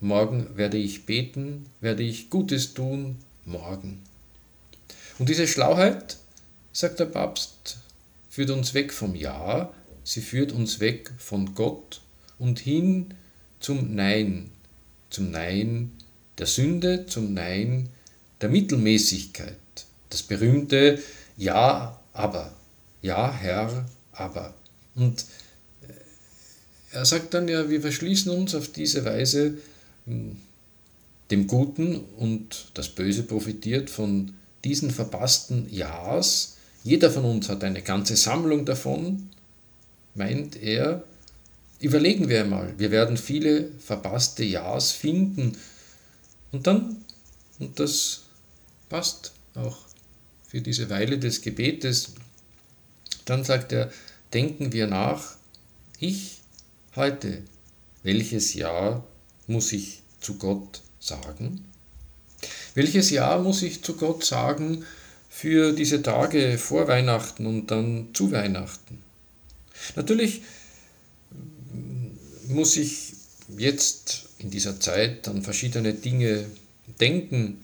morgen 0.00 0.56
werde 0.56 0.78
ich 0.78 1.04
beten, 1.04 1.66
werde 1.80 2.04
ich 2.04 2.30
Gutes 2.30 2.74
tun, 2.74 3.16
morgen. 3.44 4.00
Und 5.18 5.28
diese 5.28 5.48
Schlauheit, 5.48 6.18
sagt 6.72 7.00
der 7.00 7.06
Papst, 7.06 7.78
führt 8.30 8.50
uns 8.50 8.72
weg 8.72 8.92
vom 8.92 9.16
Ja, 9.16 9.74
sie 10.04 10.20
führt 10.20 10.52
uns 10.52 10.78
weg 10.78 11.10
von 11.18 11.56
Gott 11.56 12.02
und 12.38 12.60
hin 12.60 13.14
zum 13.58 13.96
Nein, 13.96 14.50
zum 15.10 15.32
Nein 15.32 15.90
der 16.38 16.46
Sünde, 16.46 17.06
zum 17.06 17.34
Nein 17.34 17.88
der 18.40 18.48
Mittelmäßigkeit. 18.48 19.56
Das 20.10 20.22
berühmte 20.22 20.98
Ja, 21.36 22.00
aber. 22.12 22.52
Ja, 23.02 23.32
Herr, 23.32 23.86
aber. 24.12 24.54
Und 24.94 25.24
äh, 25.82 26.96
er 26.96 27.04
sagt 27.04 27.34
dann 27.34 27.48
ja, 27.48 27.68
wir 27.68 27.80
verschließen 27.80 28.30
uns 28.32 28.54
auf 28.54 28.68
diese 28.68 29.04
Weise 29.04 29.58
hm, 30.06 30.36
dem 31.30 31.46
Guten 31.46 31.96
und 32.16 32.66
das 32.74 32.88
Böse 32.88 33.22
profitiert 33.22 33.90
von 33.90 34.34
diesen 34.62 34.90
verpassten 34.90 35.66
Ja's. 35.70 36.56
Jeder 36.82 37.10
von 37.10 37.24
uns 37.24 37.48
hat 37.48 37.64
eine 37.64 37.82
ganze 37.82 38.16
Sammlung 38.16 38.64
davon, 38.64 39.30
meint 40.14 40.56
er. 40.62 41.02
Überlegen 41.80 42.28
wir 42.28 42.42
einmal, 42.42 42.72
wir 42.78 42.90
werden 42.90 43.16
viele 43.16 43.70
verpasste 43.78 44.44
Ja's 44.44 44.92
finden. 44.92 45.56
Und 46.54 46.68
dann, 46.68 47.04
und 47.58 47.80
das 47.80 48.22
passt 48.88 49.32
auch 49.56 49.76
für 50.46 50.60
diese 50.60 50.88
Weile 50.88 51.18
des 51.18 51.42
Gebetes, 51.42 52.12
dann 53.24 53.42
sagt 53.42 53.72
er, 53.72 53.92
denken 54.32 54.72
wir 54.72 54.86
nach, 54.86 55.34
ich 55.98 56.42
heute, 56.94 57.42
welches 58.04 58.54
Jahr 58.54 59.04
muss 59.48 59.72
ich 59.72 60.02
zu 60.20 60.38
Gott 60.38 60.82
sagen? 61.00 61.64
Welches 62.74 63.10
Jahr 63.10 63.42
muss 63.42 63.62
ich 63.62 63.82
zu 63.82 63.96
Gott 63.96 64.24
sagen 64.24 64.84
für 65.28 65.72
diese 65.72 66.02
Tage 66.02 66.56
vor 66.58 66.86
Weihnachten 66.86 67.46
und 67.46 67.66
dann 67.72 68.10
zu 68.14 68.30
Weihnachten? 68.30 69.02
Natürlich 69.96 70.42
muss 72.46 72.76
ich 72.76 73.14
jetzt 73.58 74.23
in 74.38 74.50
dieser 74.50 74.80
Zeit 74.80 75.28
an 75.28 75.42
verschiedene 75.42 75.94
Dinge 75.94 76.46
denken. 77.00 77.58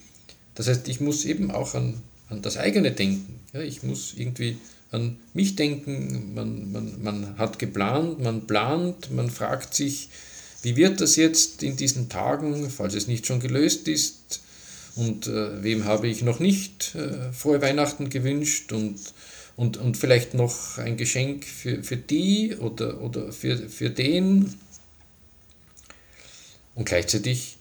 Das 0.54 0.68
heißt, 0.68 0.88
ich 0.88 1.00
muss 1.00 1.24
eben 1.24 1.50
auch 1.50 1.74
an, 1.74 2.00
an 2.28 2.42
das 2.42 2.56
eigene 2.56 2.92
denken. 2.92 3.40
Ja, 3.52 3.60
ich 3.60 3.82
muss 3.82 4.14
irgendwie 4.16 4.58
an 4.90 5.16
mich 5.34 5.56
denken. 5.56 6.34
Man, 6.34 6.72
man, 6.72 7.02
man 7.02 7.38
hat 7.38 7.58
geplant, 7.58 8.20
man 8.20 8.46
plant, 8.46 9.10
man 9.10 9.30
fragt 9.30 9.74
sich, 9.74 10.08
wie 10.62 10.76
wird 10.76 11.00
das 11.00 11.16
jetzt 11.16 11.62
in 11.62 11.76
diesen 11.76 12.08
Tagen, 12.08 12.68
falls 12.70 12.94
es 12.94 13.06
nicht 13.06 13.26
schon 13.26 13.40
gelöst 13.40 13.88
ist? 13.88 14.40
Und 14.96 15.26
äh, 15.26 15.62
wem 15.62 15.84
habe 15.84 16.08
ich 16.08 16.22
noch 16.22 16.40
nicht 16.40 16.94
äh, 16.94 17.32
frohe 17.32 17.62
Weihnachten 17.62 18.10
gewünscht? 18.10 18.72
Und, 18.72 18.98
und, 19.56 19.76
und 19.78 19.96
vielleicht 19.96 20.34
noch 20.34 20.78
ein 20.78 20.96
Geschenk 20.96 21.44
für, 21.44 21.82
für 21.82 21.96
die 21.96 22.56
oder, 22.56 23.00
oder 23.00 23.32
für, 23.32 23.56
für 23.68 23.90
den. 23.90 24.54
Und 26.80 26.86
gleichzeitig 26.86 27.58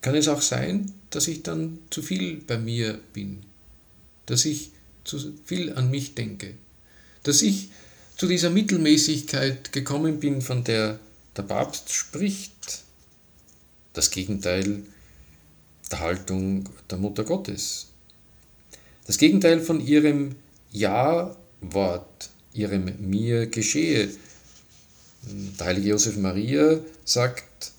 kann 0.00 0.14
es 0.14 0.26
auch 0.26 0.40
sein, 0.40 0.90
dass 1.10 1.28
ich 1.28 1.42
dann 1.42 1.80
zu 1.90 2.00
viel 2.00 2.40
bei 2.40 2.56
mir 2.56 2.98
bin, 3.12 3.42
dass 4.24 4.46
ich 4.46 4.70
zu 5.04 5.34
viel 5.44 5.70
an 5.74 5.90
mich 5.90 6.14
denke, 6.14 6.54
dass 7.24 7.42
ich 7.42 7.68
zu 8.16 8.26
dieser 8.26 8.48
Mittelmäßigkeit 8.48 9.70
gekommen 9.70 10.18
bin, 10.18 10.40
von 10.40 10.64
der 10.64 10.98
der 11.36 11.42
Papst 11.42 11.92
spricht. 11.92 12.84
Das 13.92 14.10
Gegenteil 14.10 14.84
der 15.90 16.00
Haltung 16.00 16.70
der 16.88 16.96
Mutter 16.96 17.24
Gottes. 17.24 17.88
Das 19.06 19.18
Gegenteil 19.18 19.60
von 19.60 19.86
ihrem 19.86 20.36
Ja-Wort, 20.72 22.30
ihrem 22.54 22.94
Mir 23.10 23.46
geschehe. 23.46 24.08
Der 25.58 25.66
heilige 25.66 25.88
Josef 25.88 26.16
Maria 26.16 26.78
sagt, 27.04 27.73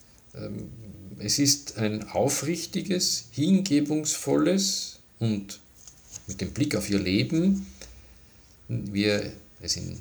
es 1.19 1.39
ist 1.39 1.77
ein 1.77 2.09
aufrichtiges, 2.09 3.25
hingebungsvolles 3.31 4.99
und 5.19 5.59
mit 6.27 6.41
dem 6.41 6.51
Blick 6.51 6.75
auf 6.75 6.89
ihr 6.89 6.99
Leben, 6.99 7.67
wie 8.67 9.03
er 9.05 9.31
es 9.61 9.77
in, 9.77 9.99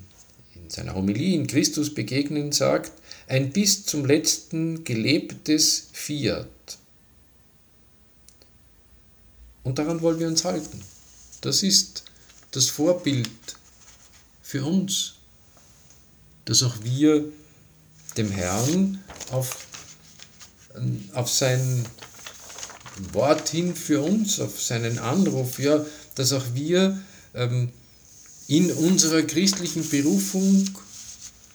in 0.55 0.71
seiner 0.71 0.95
Homilie 0.95 1.35
in 1.35 1.47
Christus 1.47 1.93
begegnen 1.95 2.53
sagt, 2.53 2.93
ein 3.27 3.53
bis 3.53 3.87
zum 3.87 4.05
letzten 4.05 4.85
gelebtes 4.85 5.89
Fiat. 5.93 6.49
Und 9.63 9.79
daran 9.79 10.03
wollen 10.03 10.21
wir 10.21 10.29
uns 10.29 10.45
halten. 10.45 10.81
Das 11.41 11.63
ist 11.63 12.05
das 12.51 12.67
Vorbild 12.67 13.29
für 14.43 14.65
uns, 14.65 15.15
dass 16.45 16.63
auch 16.63 16.77
wir 16.83 17.25
dem 18.17 18.31
Herrn 18.31 19.03
auf, 19.31 19.67
auf 21.13 21.31
sein 21.31 21.85
Wort 23.13 23.49
hin 23.49 23.75
für 23.75 24.01
uns, 24.01 24.41
auf 24.41 24.63
seinen 24.63 24.99
Anruf, 24.99 25.59
ja, 25.59 25.85
dass 26.15 26.33
auch 26.33 26.45
wir 26.55 27.01
ähm, 27.35 27.71
in 28.47 28.71
unserer 28.73 29.23
christlichen 29.23 29.89
Berufung 29.89 30.69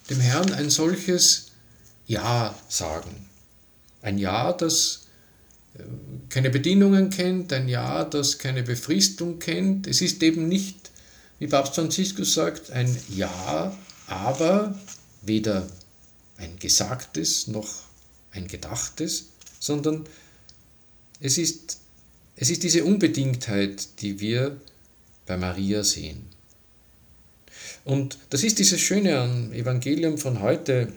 dem 0.09 0.19
Herrn 0.19 0.53
ein 0.53 0.69
solches 0.69 1.51
ja 2.07 2.55
sagen. 2.67 3.27
Ein 4.01 4.17
Ja, 4.17 4.53
das 4.53 5.01
äh, 5.77 5.83
keine 6.29 6.49
Bedingungen 6.49 7.09
kennt, 7.09 7.53
ein 7.53 7.67
Ja, 7.67 8.03
das 8.03 8.37
keine 8.37 8.63
Befristung 8.63 9.39
kennt. 9.39 9.87
Es 9.87 10.01
ist 10.01 10.23
eben 10.23 10.47
nicht, 10.47 10.91
wie 11.37 11.47
Papst 11.47 11.75
Franziskus 11.75 12.33
sagt, 12.33 12.71
ein 12.71 12.97
Ja, 13.09 13.77
aber 14.07 14.77
weder 15.21 15.67
ein 16.37 16.57
Gesagtes 16.57 17.47
noch 17.47 17.88
ein 18.31 18.47
Gedachtes, 18.47 19.27
sondern 19.59 20.05
es 21.19 21.37
ist, 21.37 21.79
es 22.35 22.49
ist 22.49 22.63
diese 22.63 22.85
Unbedingtheit, 22.85 24.01
die 24.01 24.19
wir 24.19 24.59
bei 25.25 25.37
Maria 25.37 25.83
sehen. 25.83 26.23
Und 27.85 28.17
das 28.29 28.43
ist 28.43 28.59
dieses 28.59 28.79
Schöne 28.79 29.19
am 29.19 29.51
Evangelium 29.51 30.17
von 30.17 30.41
heute. 30.41 30.93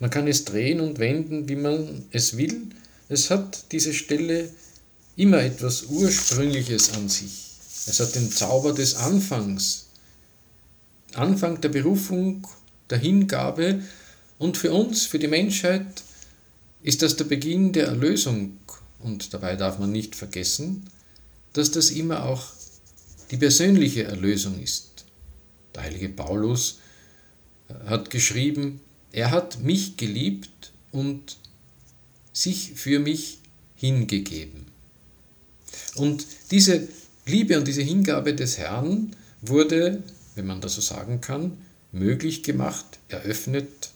Man 0.00 0.10
kann 0.10 0.26
es 0.26 0.44
drehen 0.44 0.80
und 0.80 0.98
wenden, 0.98 1.48
wie 1.48 1.56
man 1.56 2.04
es 2.10 2.36
will. 2.36 2.68
Es 3.08 3.30
hat 3.30 3.72
diese 3.72 3.94
Stelle 3.94 4.50
immer 5.16 5.42
etwas 5.42 5.84
Ursprüngliches 5.84 6.92
an 6.94 7.08
sich. 7.08 7.52
Es 7.86 8.00
hat 8.00 8.14
den 8.14 8.30
Zauber 8.30 8.72
des 8.72 8.96
Anfangs. 8.96 9.86
Anfang 11.14 11.60
der 11.60 11.68
Berufung, 11.68 12.46
der 12.90 12.98
Hingabe 12.98 13.82
und 14.38 14.56
für 14.56 14.72
uns, 14.72 15.06
für 15.06 15.18
die 15.18 15.28
Menschheit, 15.28 16.02
ist 16.82 17.02
das 17.02 17.16
der 17.16 17.24
Beginn 17.24 17.72
der 17.72 17.86
Erlösung. 17.86 18.58
Und 19.00 19.32
dabei 19.32 19.56
darf 19.56 19.78
man 19.78 19.92
nicht 19.92 20.14
vergessen, 20.14 20.88
dass 21.52 21.70
das 21.70 21.90
immer 21.90 22.24
auch 22.24 22.46
die 23.30 23.36
persönliche 23.36 24.04
Erlösung 24.04 24.60
ist. 24.60 25.04
Der 25.74 25.84
heilige 25.84 26.08
Paulus 26.08 26.78
hat 27.86 28.10
geschrieben, 28.10 28.80
er 29.12 29.30
hat 29.30 29.60
mich 29.60 29.96
geliebt 29.96 30.72
und 30.92 31.36
sich 32.32 32.72
für 32.74 32.98
mich 32.98 33.38
hingegeben. 33.76 34.66
Und 35.96 36.26
diese 36.50 36.88
Liebe 37.26 37.58
und 37.58 37.66
diese 37.66 37.82
Hingabe 37.82 38.34
des 38.34 38.58
Herrn 38.58 39.14
wurde, 39.40 40.02
wenn 40.34 40.46
man 40.46 40.60
das 40.60 40.74
so 40.74 40.80
sagen 40.80 41.20
kann, 41.20 41.56
möglich 41.92 42.42
gemacht, 42.42 42.84
eröffnet 43.08 43.90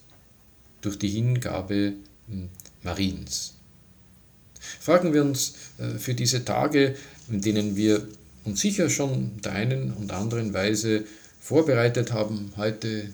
durch 0.81 0.97
die 0.97 1.09
Hingabe 1.09 1.93
hm, 2.27 2.49
Mariens. 2.83 3.53
Fragen 4.79 5.13
wir 5.13 5.21
uns 5.23 5.55
äh, 5.77 5.97
für 5.97 6.13
diese 6.13 6.45
Tage, 6.45 6.95
in 7.29 7.41
denen 7.41 7.75
wir 7.75 8.07
uns 8.45 8.61
sicher 8.61 8.89
schon 8.89 9.41
der 9.41 9.53
einen 9.53 9.93
und 9.93 10.11
anderen 10.11 10.53
Weise 10.53 11.05
vorbereitet 11.39 12.11
haben, 12.13 12.53
heute 12.57 13.09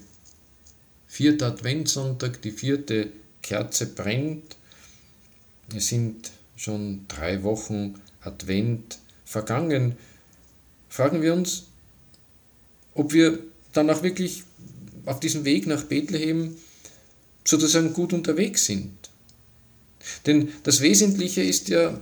vierter 1.08 1.48
Adventssonntag, 1.48 2.42
die 2.42 2.52
vierte 2.52 3.10
Kerze 3.42 3.88
brennt. 3.88 4.58
Es 5.76 5.88
sind 5.88 6.32
schon 6.58 7.06
drei 7.08 7.44
Wochen 7.44 7.96
Advent 8.22 8.98
vergangen. 9.24 9.96
Fragen 10.90 11.22
wir 11.22 11.34
uns, 11.34 11.68
ob 12.94 13.14
wir 13.14 13.40
dann 13.74 13.90
auch 13.90 14.04
wirklich 14.04 14.44
auf 15.06 15.20
diesem 15.20 15.46
Weg 15.46 15.68
nach 15.68 15.84
Bethlehem 15.84 16.58
sozusagen 17.46 17.94
gut 17.94 18.12
unterwegs 18.12 18.66
sind. 18.66 18.92
Denn 20.26 20.52
das 20.64 20.82
Wesentliche 20.82 21.42
ist 21.42 21.70
ja, 21.70 22.00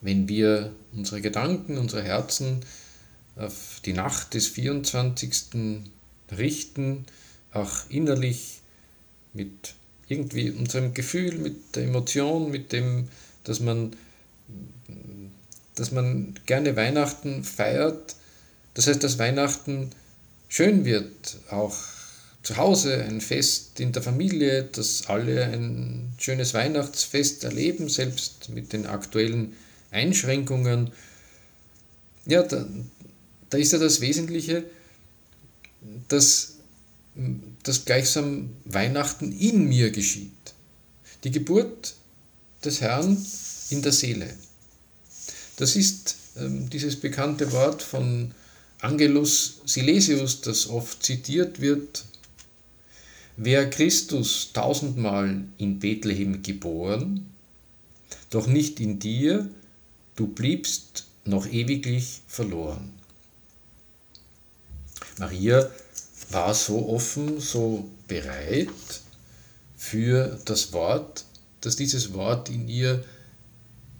wenn 0.00 0.28
wir 0.28 0.72
unsere 0.92 1.20
Gedanken, 1.20 1.78
unsere 1.78 2.02
Herzen 2.02 2.60
auf 3.36 3.80
die 3.84 3.92
Nacht 3.92 4.34
des 4.34 4.48
24. 4.48 5.82
richten, 6.36 7.04
auch 7.52 7.88
innerlich 7.88 8.60
mit 9.32 9.74
irgendwie 10.08 10.50
unserem 10.50 10.94
Gefühl, 10.94 11.38
mit 11.38 11.76
der 11.76 11.84
Emotion, 11.84 12.50
mit 12.50 12.72
dem, 12.72 13.08
dass 13.44 13.60
man, 13.60 13.96
dass 15.74 15.90
man 15.92 16.34
gerne 16.46 16.76
Weihnachten 16.76 17.42
feiert. 17.42 18.16
Das 18.74 18.86
heißt, 18.86 19.02
dass 19.02 19.18
Weihnachten 19.18 19.90
schön 20.48 20.84
wird, 20.84 21.38
auch 21.50 21.76
zu 22.44 22.58
Hause 22.58 23.02
ein 23.02 23.22
Fest 23.22 23.80
in 23.80 23.92
der 23.92 24.02
Familie, 24.02 24.64
dass 24.64 25.06
alle 25.06 25.46
ein 25.46 26.14
schönes 26.18 26.52
Weihnachtsfest 26.52 27.42
erleben, 27.42 27.88
selbst 27.88 28.50
mit 28.50 28.72
den 28.74 28.86
aktuellen 28.86 29.54
Einschränkungen. 29.90 30.92
Ja, 32.26 32.42
da, 32.42 32.66
da 33.48 33.58
ist 33.58 33.72
ja 33.72 33.78
das 33.78 34.02
Wesentliche, 34.02 34.64
dass, 36.08 36.56
dass 37.62 37.86
gleichsam 37.86 38.50
Weihnachten 38.66 39.32
in 39.32 39.66
mir 39.66 39.90
geschieht. 39.90 40.30
Die 41.24 41.30
Geburt 41.30 41.94
des 42.62 42.82
Herrn 42.82 43.24
in 43.70 43.80
der 43.80 43.92
Seele. 43.92 44.28
Das 45.56 45.76
ist 45.76 46.16
ähm, 46.36 46.68
dieses 46.68 46.96
bekannte 46.96 47.52
Wort 47.52 47.82
von 47.82 48.32
Angelus 48.80 49.62
Silesius, 49.64 50.42
das 50.42 50.68
oft 50.68 51.02
zitiert 51.02 51.62
wird, 51.62 52.04
Wer 53.36 53.68
Christus 53.68 54.52
tausendmal 54.52 55.42
in 55.58 55.80
Bethlehem 55.80 56.42
geboren, 56.42 57.30
doch 58.30 58.46
nicht 58.46 58.78
in 58.78 58.98
dir, 59.00 59.50
du 60.14 60.28
bliebst 60.28 61.06
noch 61.24 61.46
ewiglich 61.46 62.20
verloren. 62.28 62.92
Maria 65.18 65.68
war 66.30 66.54
so 66.54 66.88
offen, 66.88 67.40
so 67.40 67.88
bereit 68.08 68.68
für 69.76 70.40
das 70.44 70.72
Wort, 70.72 71.24
dass 71.60 71.76
dieses 71.76 72.12
Wort 72.14 72.48
in 72.50 72.68
ihr 72.68 73.04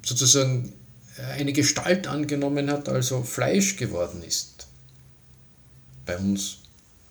sozusagen 0.05 0.73
eine 1.19 1.53
Gestalt 1.53 2.07
angenommen 2.07 2.71
hat, 2.71 2.89
also 2.89 3.23
Fleisch 3.23 3.77
geworden 3.77 4.23
ist. 4.23 4.67
Bei 6.07 6.19
uns 6.19 6.59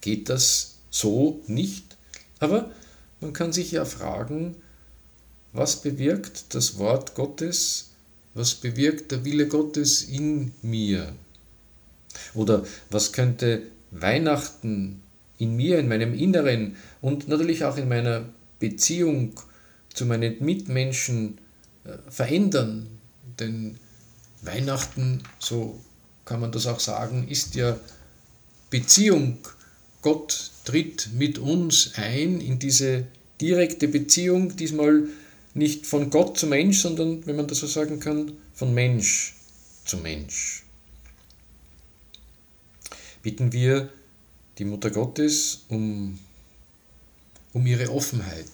geht 0.02 0.30
das 0.30 0.76
so 0.90 1.42
nicht. 1.48 1.93
Aber 2.44 2.70
man 3.22 3.32
kann 3.32 3.54
sich 3.54 3.72
ja 3.72 3.86
fragen, 3.86 4.58
was 5.54 5.82
bewirkt 5.82 6.54
das 6.54 6.78
Wort 6.78 7.16
Gottes, 7.16 7.92
was 8.34 8.56
bewirkt 8.56 9.14
der 9.14 9.24
Wille 9.24 9.48
Gottes 9.48 10.04
in 10.04 10.52
mir? 10.62 11.14
Oder 12.34 12.66
was 12.90 13.14
könnte 13.14 13.62
Weihnachten 13.92 15.02
in 15.38 15.56
mir, 15.56 15.80
in 15.80 15.88
meinem 15.88 16.14
Inneren 16.14 16.76
und 17.02 17.30
natürlich 17.30 17.64
auch 17.64 17.78
in 17.78 17.88
meiner 17.88 18.26
Beziehung 18.60 19.40
zu 19.94 20.06
meinen 20.06 20.44
Mitmenschen 20.44 21.38
äh, 21.86 21.98
verändern? 22.10 22.88
Denn 23.40 23.80
Weihnachten, 24.42 25.24
so 25.40 25.80
kann 26.26 26.42
man 26.42 26.52
das 26.52 26.68
auch 26.68 26.82
sagen, 26.82 27.26
ist 27.30 27.56
ja 27.56 27.78
Beziehung. 28.70 29.38
Gott 30.02 30.52
tritt 30.64 31.10
mit 31.14 31.38
uns 31.38 31.94
ein 31.96 32.42
in 32.42 32.60
diese 32.60 33.06
direkte 33.42 33.88
Beziehung, 33.88 34.56
diesmal 34.56 35.08
nicht 35.54 35.86
von 35.86 36.10
Gott 36.10 36.38
zu 36.38 36.48
Mensch, 36.48 36.82
sondern, 36.82 37.26
wenn 37.26 37.36
man 37.36 37.48
das 37.48 37.60
so 37.60 37.68
sagen 37.68 38.00
kann, 38.00 38.34
von 38.54 38.74
Mensch 38.74 39.36
zu 39.86 39.98
Mensch. 39.98 40.64
Bitten 43.22 43.52
wir 43.52 43.90
die 44.58 44.66
Mutter 44.66 44.90
Gottes 44.90 45.64
um, 45.70 46.20
um 47.54 47.66
ihre 47.66 47.92
Offenheit. 47.92 48.50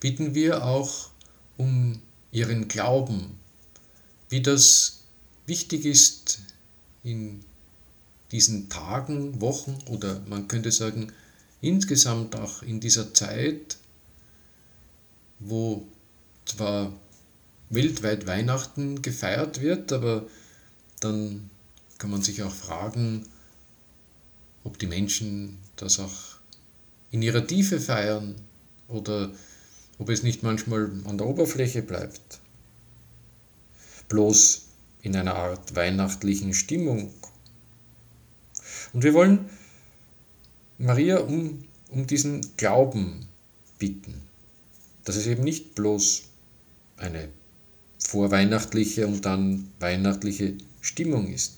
Bitten 0.00 0.34
wir 0.34 0.64
auch 0.64 1.10
um 1.56 2.00
ihren 2.32 2.68
Glauben, 2.68 3.38
wie 4.30 4.40
das 4.40 5.00
wichtig 5.46 5.84
ist 5.84 6.40
in 7.04 7.44
diesen 8.32 8.68
Tagen, 8.70 9.40
Wochen 9.40 9.78
oder 9.90 10.20
man 10.26 10.48
könnte 10.48 10.72
sagen 10.72 11.12
insgesamt 11.60 12.34
auch 12.34 12.62
in 12.62 12.80
dieser 12.80 13.14
Zeit, 13.14 13.76
wo 15.38 15.86
zwar 16.46 16.92
weltweit 17.70 18.26
Weihnachten 18.26 19.02
gefeiert 19.02 19.60
wird, 19.60 19.92
aber 19.92 20.26
dann 21.00 21.50
kann 21.98 22.10
man 22.10 22.22
sich 22.22 22.42
auch 22.42 22.52
fragen, 22.52 23.26
ob 24.64 24.78
die 24.78 24.86
Menschen 24.86 25.58
das 25.76 26.00
auch 26.00 26.38
in 27.10 27.22
ihrer 27.22 27.46
Tiefe 27.46 27.80
feiern 27.80 28.34
oder 28.88 29.30
ob 29.98 30.08
es 30.08 30.22
nicht 30.22 30.42
manchmal 30.42 30.90
an 31.04 31.18
der 31.18 31.26
Oberfläche 31.26 31.82
bleibt. 31.82 32.40
Bloß 34.08 34.62
in 35.02 35.16
einer 35.16 35.34
Art 35.34 35.74
weihnachtlichen 35.74 36.54
Stimmung 36.54 37.12
und 38.92 39.04
wir 39.04 39.14
wollen 39.14 39.48
Maria 40.78 41.18
um, 41.18 41.64
um 41.90 42.06
diesen 42.06 42.40
Glauben 42.56 43.26
bitten, 43.78 44.14
dass 45.04 45.16
es 45.16 45.26
eben 45.26 45.44
nicht 45.44 45.74
bloß 45.74 46.22
eine 46.96 47.28
vorweihnachtliche 47.98 49.06
und 49.06 49.24
dann 49.24 49.68
weihnachtliche 49.78 50.54
Stimmung 50.80 51.32
ist. 51.32 51.54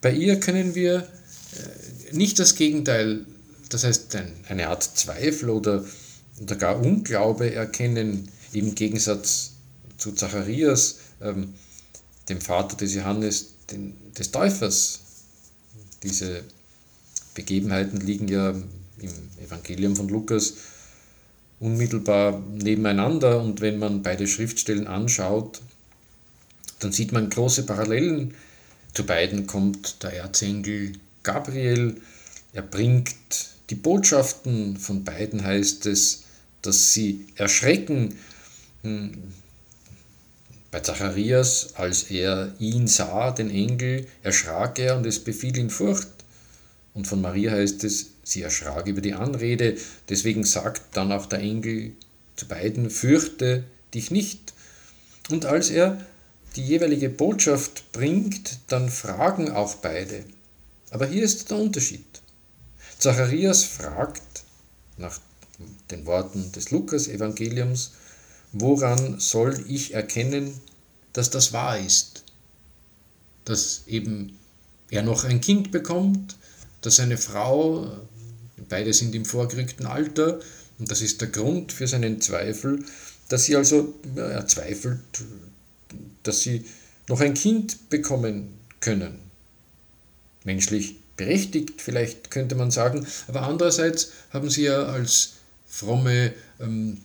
Bei 0.00 0.12
ihr 0.12 0.38
können 0.40 0.74
wir 0.74 0.98
äh, 1.00 2.14
nicht 2.14 2.38
das 2.38 2.54
Gegenteil, 2.54 3.26
das 3.68 3.84
heißt 3.84 4.16
eine 4.48 4.68
Art 4.68 4.82
Zweifel 4.82 5.50
oder, 5.50 5.84
oder 6.40 6.56
gar 6.56 6.78
Unglaube 6.80 7.52
erkennen, 7.52 8.28
im 8.52 8.74
Gegensatz 8.74 9.52
zu 9.96 10.12
Zacharias, 10.12 10.98
ähm, 11.20 11.54
dem 12.28 12.40
Vater 12.40 12.76
des 12.76 12.94
Johannes, 12.94 13.55
den, 13.70 13.94
des 14.14 14.30
Täufers. 14.30 15.00
Diese 16.02 16.42
Begebenheiten 17.34 18.00
liegen 18.00 18.28
ja 18.28 18.50
im 18.50 19.12
Evangelium 19.44 19.96
von 19.96 20.08
Lukas 20.08 20.54
unmittelbar 21.58 22.42
nebeneinander 22.54 23.40
und 23.40 23.60
wenn 23.60 23.78
man 23.78 24.02
beide 24.02 24.26
Schriftstellen 24.26 24.86
anschaut, 24.86 25.62
dann 26.80 26.92
sieht 26.92 27.12
man 27.12 27.30
große 27.30 27.64
Parallelen. 27.64 28.34
Zu 28.92 29.04
beiden 29.04 29.46
kommt 29.46 30.02
der 30.02 30.14
Erzengel 30.14 30.92
Gabriel, 31.22 32.00
er 32.52 32.62
bringt 32.62 33.14
die 33.70 33.74
Botschaften 33.74 34.76
von 34.76 35.04
beiden, 35.04 35.44
heißt 35.44 35.86
es, 35.86 36.24
dass 36.62 36.92
sie 36.92 37.26
erschrecken. 37.36 38.14
Bei 40.76 40.82
Zacharias, 40.82 41.70
als 41.76 42.10
er 42.10 42.52
ihn 42.58 42.86
sah, 42.86 43.30
den 43.30 43.48
Engel, 43.48 44.06
erschrak 44.22 44.78
er 44.78 44.98
und 44.98 45.06
es 45.06 45.24
befiel 45.24 45.56
ihn 45.56 45.70
Furcht. 45.70 46.06
Und 46.92 47.06
von 47.06 47.22
Maria 47.22 47.52
heißt 47.52 47.82
es, 47.84 48.08
sie 48.22 48.42
erschrak 48.42 48.86
über 48.86 49.00
die 49.00 49.14
Anrede. 49.14 49.78
Deswegen 50.10 50.44
sagt 50.44 50.82
dann 50.94 51.12
auch 51.12 51.24
der 51.24 51.38
Engel 51.38 51.92
zu 52.36 52.46
beiden, 52.46 52.90
fürchte 52.90 53.64
dich 53.94 54.10
nicht. 54.10 54.52
Und 55.30 55.46
als 55.46 55.70
er 55.70 56.04
die 56.56 56.66
jeweilige 56.66 57.08
Botschaft 57.08 57.90
bringt, 57.92 58.58
dann 58.68 58.90
fragen 58.90 59.50
auch 59.50 59.76
beide. 59.76 60.24
Aber 60.90 61.06
hier 61.06 61.22
ist 61.22 61.50
der 61.50 61.56
Unterschied. 61.56 62.04
Zacharias 62.98 63.64
fragt 63.64 64.44
nach 64.98 65.20
den 65.90 66.04
Worten 66.04 66.52
des 66.52 66.70
Lukas-Evangeliums, 66.70 67.92
woran 68.52 69.18
soll 69.20 69.64
ich 69.68 69.94
erkennen, 69.94 70.52
dass 71.12 71.30
das 71.30 71.52
wahr 71.52 71.78
ist? 71.78 72.24
Dass 73.44 73.82
eben 73.86 74.38
er 74.90 75.02
noch 75.02 75.24
ein 75.24 75.40
Kind 75.40 75.72
bekommt, 75.72 76.36
dass 76.80 76.96
seine 76.96 77.16
Frau, 77.16 77.90
beide 78.68 78.92
sind 78.92 79.14
im 79.14 79.24
vorgerückten 79.24 79.86
Alter, 79.86 80.40
und 80.78 80.90
das 80.90 81.00
ist 81.00 81.20
der 81.20 81.28
Grund 81.28 81.72
für 81.72 81.86
seinen 81.86 82.20
Zweifel, 82.20 82.84
dass 83.28 83.44
sie 83.44 83.56
also, 83.56 83.94
er 84.14 84.46
zweifelt, 84.46 85.00
dass 86.22 86.40
sie 86.40 86.64
noch 87.08 87.20
ein 87.20 87.34
Kind 87.34 87.88
bekommen 87.88 88.54
können. 88.80 89.18
Menschlich 90.44 90.96
berechtigt, 91.16 91.80
vielleicht 91.80 92.30
könnte 92.30 92.54
man 92.54 92.70
sagen, 92.70 93.06
aber 93.26 93.42
andererseits 93.42 94.10
haben 94.30 94.50
sie 94.50 94.64
ja 94.64 94.84
als 94.84 95.32
fromme 95.66 96.34
ähm, 96.60 96.98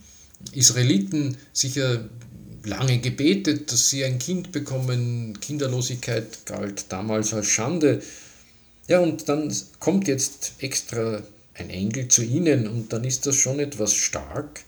Israeliten 0.53 1.37
sicher 1.53 2.09
lange 2.63 2.99
gebetet, 2.99 3.71
dass 3.71 3.89
sie 3.89 4.03
ein 4.03 4.19
Kind 4.19 4.51
bekommen. 4.51 5.39
Kinderlosigkeit 5.39 6.45
galt 6.45 6.85
damals 6.89 7.33
als 7.33 7.47
Schande. 7.47 8.01
Ja, 8.87 8.99
und 8.99 9.29
dann 9.29 9.55
kommt 9.79 10.07
jetzt 10.07 10.53
extra 10.59 11.21
ein 11.53 11.69
Engel 11.69 12.07
zu 12.07 12.23
ihnen 12.23 12.67
und 12.67 12.93
dann 12.93 13.03
ist 13.03 13.25
das 13.25 13.35
schon 13.35 13.59
etwas 13.59 13.93
stark, 13.93 14.61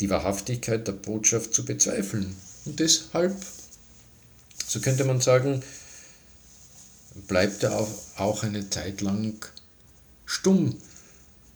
die 0.00 0.10
Wahrhaftigkeit 0.10 0.86
der 0.86 0.92
Botschaft 0.92 1.54
zu 1.54 1.64
bezweifeln. 1.64 2.34
Und 2.64 2.80
deshalb, 2.80 3.34
so 4.66 4.80
könnte 4.80 5.04
man 5.04 5.20
sagen, 5.20 5.62
bleibt 7.28 7.62
er 7.62 7.86
auch 8.16 8.42
eine 8.42 8.68
Zeit 8.68 9.00
lang 9.00 9.34
stumm. 10.24 10.76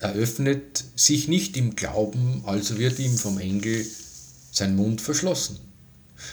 Er 0.01 0.15
öffnet 0.15 0.83
sich 0.97 1.29
nicht 1.29 1.57
im 1.57 1.77
Glauben, 1.77 2.43
also 2.47 2.79
wird 2.79 2.99
ihm 2.99 3.17
vom 3.17 3.39
Engel 3.39 3.87
sein 4.51 4.75
Mund 4.75 5.01
verschlossen. 5.01 5.59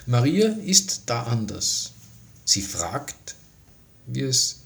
Maria 0.06 0.48
ist 0.48 1.04
da 1.06 1.24
anders. 1.24 1.92
Sie 2.46 2.62
fragt, 2.62 3.36
wie 4.06 4.22
es 4.22 4.62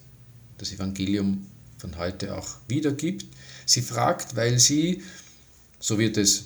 das 0.60 0.72
Evangelium 0.72 1.48
von 1.80 1.98
heute 1.98 2.38
auch 2.38 2.48
wiedergibt. 2.68 3.26
Sie 3.66 3.82
fragt, 3.82 4.36
weil 4.36 4.60
sie, 4.60 5.02
so 5.80 5.98
wird 5.98 6.18
es 6.18 6.46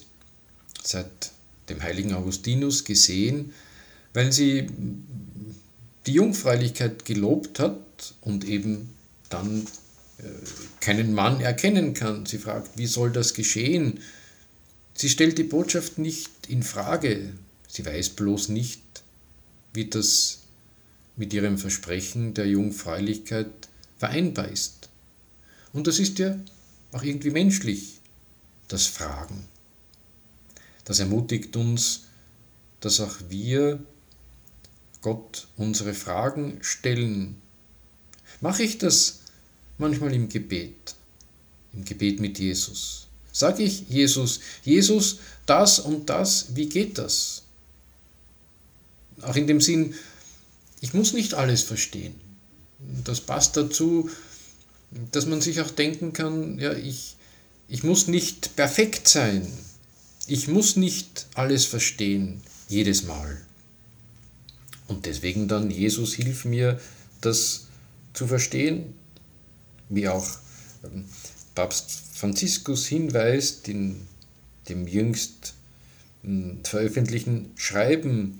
seit 0.81 1.31
dem 1.67 1.81
heiligen 1.81 2.13
Augustinus 2.13 2.85
gesehen, 2.85 3.53
weil 4.13 4.31
sie 4.31 4.67
die 6.05 6.13
Jungfräulichkeit 6.13 7.03
gelobt 7.03 7.59
hat 7.59 8.13
und 8.21 8.45
eben 8.45 8.93
dann 9.29 9.67
keinen 10.79 11.13
Mann 11.13 11.41
erkennen 11.41 11.93
kann. 11.93 12.25
Sie 12.25 12.37
fragt, 12.37 12.77
wie 12.77 12.87
soll 12.87 13.11
das 13.11 13.33
geschehen? 13.33 13.99
Sie 14.93 15.09
stellt 15.09 15.37
die 15.37 15.43
Botschaft 15.43 15.97
nicht 15.97 16.31
in 16.47 16.63
Frage. 16.63 17.33
Sie 17.67 17.85
weiß 17.85 18.11
bloß 18.11 18.49
nicht, 18.49 18.81
wie 19.73 19.89
das 19.89 20.39
mit 21.17 21.33
ihrem 21.33 21.57
Versprechen 21.57 22.33
der 22.33 22.47
Jungfräulichkeit 22.47 23.51
vereinbar 23.97 24.47
ist. 24.49 24.89
Und 25.73 25.87
das 25.87 25.99
ist 25.99 26.19
ja 26.19 26.39
auch 26.91 27.03
irgendwie 27.03 27.31
menschlich, 27.31 27.99
das 28.67 28.85
Fragen. 28.85 29.45
Das 30.85 30.99
ermutigt 30.99 31.55
uns, 31.57 32.03
dass 32.79 32.99
auch 33.01 33.17
wir 33.29 33.83
Gott 35.01 35.47
unsere 35.57 35.93
Fragen 35.93 36.59
stellen. 36.61 37.35
Mache 38.41 38.63
ich 38.63 38.77
das 38.77 39.19
manchmal 39.77 40.13
im 40.13 40.29
Gebet, 40.29 40.95
im 41.73 41.85
Gebet 41.85 42.19
mit 42.19 42.39
Jesus? 42.39 43.07
Sage 43.31 43.63
ich 43.63 43.89
Jesus, 43.89 44.39
Jesus, 44.63 45.19
das 45.45 45.79
und 45.79 46.09
das, 46.09 46.55
wie 46.55 46.69
geht 46.69 46.97
das? 46.97 47.43
Auch 49.21 49.35
in 49.35 49.47
dem 49.47 49.61
Sinn, 49.61 49.93
ich 50.81 50.93
muss 50.93 51.13
nicht 51.13 51.33
alles 51.33 51.61
verstehen. 51.61 52.15
Das 53.03 53.21
passt 53.21 53.57
dazu, 53.57 54.09
dass 55.11 55.25
man 55.25 55.41
sich 55.41 55.61
auch 55.61 55.71
denken 55.71 56.13
kann, 56.13 56.59
ja, 56.59 56.73
ich, 56.73 57.15
ich 57.67 57.83
muss 57.83 58.07
nicht 58.07 58.55
perfekt 58.55 59.07
sein. 59.07 59.47
Ich 60.27 60.47
muss 60.47 60.75
nicht 60.75 61.27
alles 61.35 61.65
verstehen, 61.65 62.41
jedes 62.67 63.03
Mal. 63.03 63.41
Und 64.87 65.05
deswegen 65.05 65.47
dann, 65.47 65.71
Jesus, 65.71 66.13
hilf 66.13 66.45
mir, 66.45 66.79
das 67.21 67.67
zu 68.13 68.27
verstehen, 68.27 68.93
wie 69.89 70.07
auch 70.07 70.27
ähm, 70.83 71.05
Papst 71.53 71.91
Franziskus 72.13 72.87
hinweist 72.87 73.67
in 73.67 74.07
dem 74.69 74.87
jüngst 74.87 75.53
hm, 76.23 76.59
veröffentlichten 76.63 77.51
Schreiben 77.55 78.39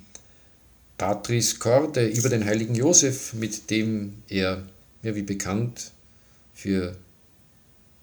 Patris 0.98 1.60
Corde 1.60 2.08
über 2.08 2.30
den 2.30 2.46
heiligen 2.46 2.76
Josef, 2.76 3.34
mit 3.34 3.70
dem 3.70 4.24
er, 4.30 4.64
ja 5.04 5.16
wie 5.16 5.24
bekannt, 5.24 5.92
für 6.54 6.96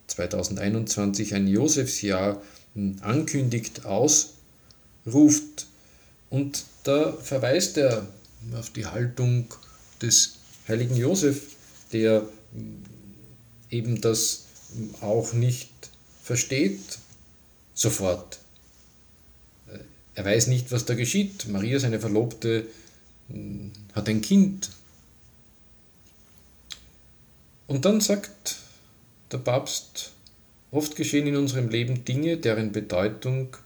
2021 0.09 1.35
ein 1.35 1.49
Josefsjahr 1.49 2.43
hm, 2.75 2.97
ankündigt, 3.01 3.87
ausruft. 3.87 5.67
Und 6.29 6.65
da 6.85 7.13
verweist 7.13 7.79
er 7.79 8.07
auf 8.59 8.71
die 8.71 8.87
Haltung 8.87 9.47
des 10.01 10.37
heiligen 10.69 10.97
Josef, 10.97 11.43
der 11.93 12.23
hm, 12.53 12.83
eben 13.73 14.01
das 14.01 14.45
auch 15.01 15.33
nicht 15.33 15.71
versteht 16.23 16.99
sofort. 17.75 18.39
Er 20.15 20.25
weiß 20.25 20.47
nicht, 20.49 20.71
was 20.71 20.85
da 20.85 20.95
geschieht. 20.95 21.49
Maria, 21.49 21.81
seine 21.81 21.99
Verlobte, 21.99 22.67
hat 23.95 24.09
ein 24.09 24.21
Kind. 24.21 24.71
Und 27.67 27.87
dann 27.87 28.01
sagt 28.01 28.57
der 29.31 29.39
Papst, 29.39 30.13
oft 30.71 30.97
geschehen 30.97 31.27
in 31.27 31.37
unserem 31.37 31.69
Leben 31.71 32.05
Dinge, 32.05 32.37
deren 32.37 32.73
Bedeutung 32.73 33.57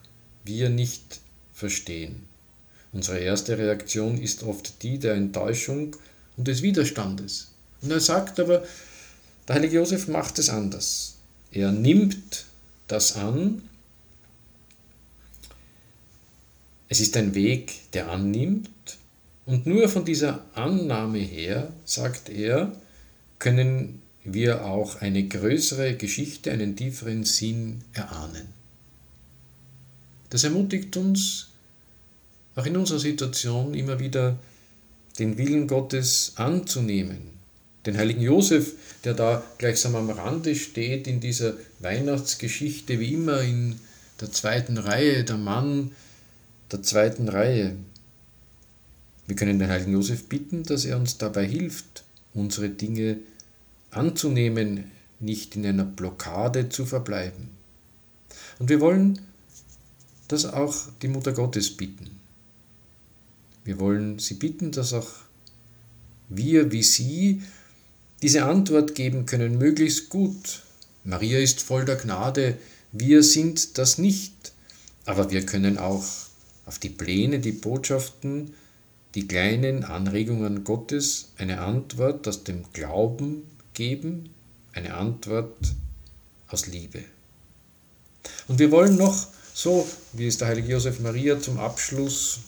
wir 0.45 0.71
nicht 0.71 1.21
verstehen. 1.53 2.29
Unsere 2.93 3.19
erste 3.19 3.59
Reaktion 3.59 4.21
ist 4.21 4.45
oft 4.45 4.83
die 4.83 4.99
der 4.99 5.15
Enttäuschung 5.15 5.97
und 6.37 6.47
des 6.47 6.63
Widerstandes. 6.63 7.49
Und 7.83 7.91
er 7.91 8.01
sagt 8.01 8.39
aber, 8.39 8.63
der 9.47 9.57
heilige 9.57 9.77
Josef 9.77 10.09
macht 10.09 10.39
es 10.39 10.51
anders. 10.51 11.17
Er 11.53 11.73
nimmt 11.73 12.47
das 12.89 13.17
an. 13.17 13.63
Es 16.89 17.01
ist 17.01 17.17
ein 17.17 17.35
Weg, 17.35 17.91
der 17.93 18.11
annimmt. 18.11 18.69
Und 19.45 19.67
nur 19.67 19.89
von 19.89 20.05
dieser 20.05 20.45
Annahme 20.55 21.19
her, 21.19 21.73
sagt 21.85 22.29
er, 22.29 22.73
können 23.39 24.03
wir 24.25 24.65
auch 24.65 25.01
eine 25.01 25.27
größere 25.27 25.97
Geschichte, 25.97 26.51
einen 26.51 26.75
tieferen 26.75 27.25
Sinn 27.25 27.83
erahnen. 27.93 28.49
Das 30.31 30.43
ermutigt 30.43 30.97
uns, 30.97 31.51
auch 32.57 32.67
in 32.67 32.77
unserer 32.77 32.99
Situation 32.99 33.75
immer 33.75 34.01
wieder 34.01 34.39
den 35.19 35.39
Willen 35.39 35.69
Gottes 35.69 36.33
anzunehmen, 36.37 37.36
den 37.87 37.97
heiligen 37.97 38.23
Josef, 38.23 38.75
der 39.05 39.15
da 39.15 39.45
gleichsam 39.59 39.95
am 39.95 40.11
Rande 40.11 40.55
steht 40.55 41.07
in 41.07 41.21
dieser 41.21 41.55
Weihnachtsgeschichte, 41.79 42.99
wie 42.99 43.15
immer 43.15 43.41
in 43.43 43.79
der 44.21 44.33
zweiten 44.33 44.79
Reihe, 44.79 45.25
der 45.25 45.37
Mann 45.37 45.93
der 46.73 46.83
zweiten 46.83 47.29
Reihe. 47.29 47.77
Wir 49.27 49.37
können 49.37 49.59
den 49.59 49.69
heiligen 49.69 49.93
Josef 49.93 50.29
bitten, 50.29 50.65
dass 50.65 50.85
er 50.85 50.99
uns 50.99 51.19
dabei 51.19 51.47
hilft, 51.47 52.05
unsere 52.35 52.69
Dinge 52.69 53.19
anzunehmen, 53.91 54.91
nicht 55.21 55.57
in 55.57 55.65
einer 55.65 55.85
Blockade 55.85 56.69
zu 56.69 56.87
verbleiben. 56.87 57.51
Und 58.59 58.69
wir 58.69 58.81
wollen 58.81 59.21
das 60.29 60.45
auch 60.45 60.75
die 61.03 61.09
Mutter 61.09 61.33
Gottes 61.33 61.77
bitten. 61.77 62.11
Wir 63.65 63.79
wollen 63.79 64.19
sie 64.19 64.35
bitten, 64.35 64.73
dass 64.73 64.93
auch 64.93 65.09
wir 66.29 66.73
wie 66.73 66.83
sie 66.83 67.43
diese 68.23 68.45
Antwort 68.45 68.95
geben 68.95 69.27
können, 69.27 69.59
möglichst 69.59 70.09
gut. 70.09 70.63
Maria 71.05 71.39
ist 71.39 71.61
voll 71.61 71.85
der 71.85 71.97
Gnade, 71.97 72.57
wir 72.93 73.23
sind 73.23 73.79
das 73.79 73.99
nicht, 73.99 74.53
aber 75.05 75.31
wir 75.31 75.45
können 75.45 75.79
auch 75.79 76.05
auf 76.65 76.79
die 76.79 76.89
Pläne, 76.89 77.39
die 77.39 77.53
Botschaften, 77.53 78.55
die 79.15 79.29
kleinen 79.29 79.85
Anregungen 79.85 80.65
Gottes 80.65 81.29
eine 81.39 81.61
Antwort 81.61 82.27
aus 82.27 82.45
dem 82.45 82.65
Glauben 82.73 83.45
geben, 83.75 84.31
eine 84.73 84.95
Antwort 84.95 85.57
aus 86.49 86.67
Liebe. 86.67 87.05
Und 88.49 88.59
wir 88.59 88.71
wollen 88.71 88.97
noch, 88.97 89.27
so 89.55 89.87
wie 90.13 90.27
es 90.27 90.39
der 90.39 90.49
heilige 90.49 90.73
Josef 90.73 91.01
Maria 91.01 91.41
zum 91.41 91.59
Abschluss 91.59 92.41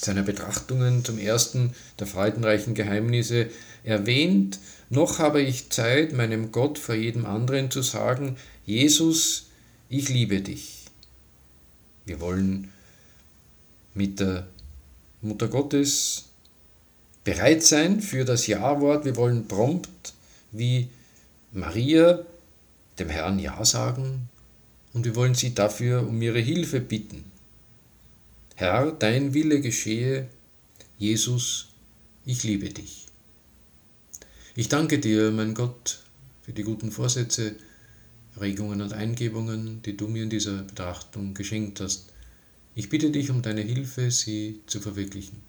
seiner 0.00 0.22
Betrachtungen 0.22 1.04
zum 1.04 1.18
ersten 1.18 1.74
der 1.98 2.06
freudenreichen 2.06 2.74
Geheimnisse 2.74 3.50
erwähnt, 3.84 4.58
noch 4.90 5.18
habe 5.18 5.42
ich 5.42 5.70
Zeit, 5.70 6.12
meinem 6.12 6.50
Gott 6.52 6.78
vor 6.78 6.94
jedem 6.94 7.26
anderen 7.26 7.70
zu 7.70 7.82
sagen, 7.82 8.36
Jesus, 8.64 9.48
ich 9.88 10.08
liebe 10.08 10.40
dich. 10.40 10.84
Wir 12.06 12.20
wollen 12.20 12.72
mit 13.94 14.20
der 14.20 14.46
Mutter 15.20 15.48
Gottes 15.48 16.24
bereit 17.24 17.62
sein 17.62 18.00
für 18.00 18.24
das 18.24 18.46
Ja-Wort. 18.46 19.04
Wir 19.04 19.16
wollen 19.16 19.46
prompt 19.46 20.14
wie 20.52 20.88
Maria 21.52 22.20
dem 22.98 23.10
Herrn 23.10 23.38
Ja 23.38 23.64
sagen 23.64 24.28
und 24.92 25.04
wir 25.04 25.14
wollen 25.14 25.34
sie 25.34 25.54
dafür 25.54 26.06
um 26.06 26.20
ihre 26.22 26.40
Hilfe 26.40 26.80
bitten. 26.80 27.24
Herr, 28.60 28.90
dein 28.90 29.34
Wille 29.34 29.60
geschehe, 29.60 30.28
Jesus, 30.98 31.68
ich 32.24 32.42
liebe 32.42 32.68
dich. 32.68 33.06
Ich 34.56 34.68
danke 34.68 34.98
dir, 34.98 35.30
mein 35.30 35.54
Gott, 35.54 36.00
für 36.42 36.52
die 36.52 36.64
guten 36.64 36.90
Vorsätze, 36.90 37.54
Regungen 38.40 38.82
und 38.82 38.92
Eingebungen, 38.92 39.80
die 39.82 39.96
du 39.96 40.08
mir 40.08 40.24
in 40.24 40.30
dieser 40.30 40.64
Betrachtung 40.64 41.34
geschenkt 41.34 41.78
hast. 41.78 42.06
Ich 42.74 42.88
bitte 42.88 43.12
dich 43.12 43.30
um 43.30 43.42
deine 43.42 43.60
Hilfe, 43.60 44.10
sie 44.10 44.60
zu 44.66 44.80
verwirklichen. 44.80 45.40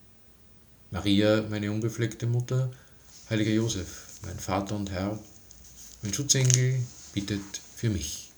Maria, 0.92 1.48
meine 1.50 1.72
unbefleckte 1.72 2.28
Mutter, 2.28 2.72
heiliger 3.28 3.54
Josef, 3.54 4.20
mein 4.24 4.38
Vater 4.38 4.76
und 4.76 4.92
Herr, 4.92 5.18
mein 6.04 6.14
Schutzengel, 6.14 6.76
bittet 7.16 7.42
für 7.76 7.90
mich. 7.90 8.29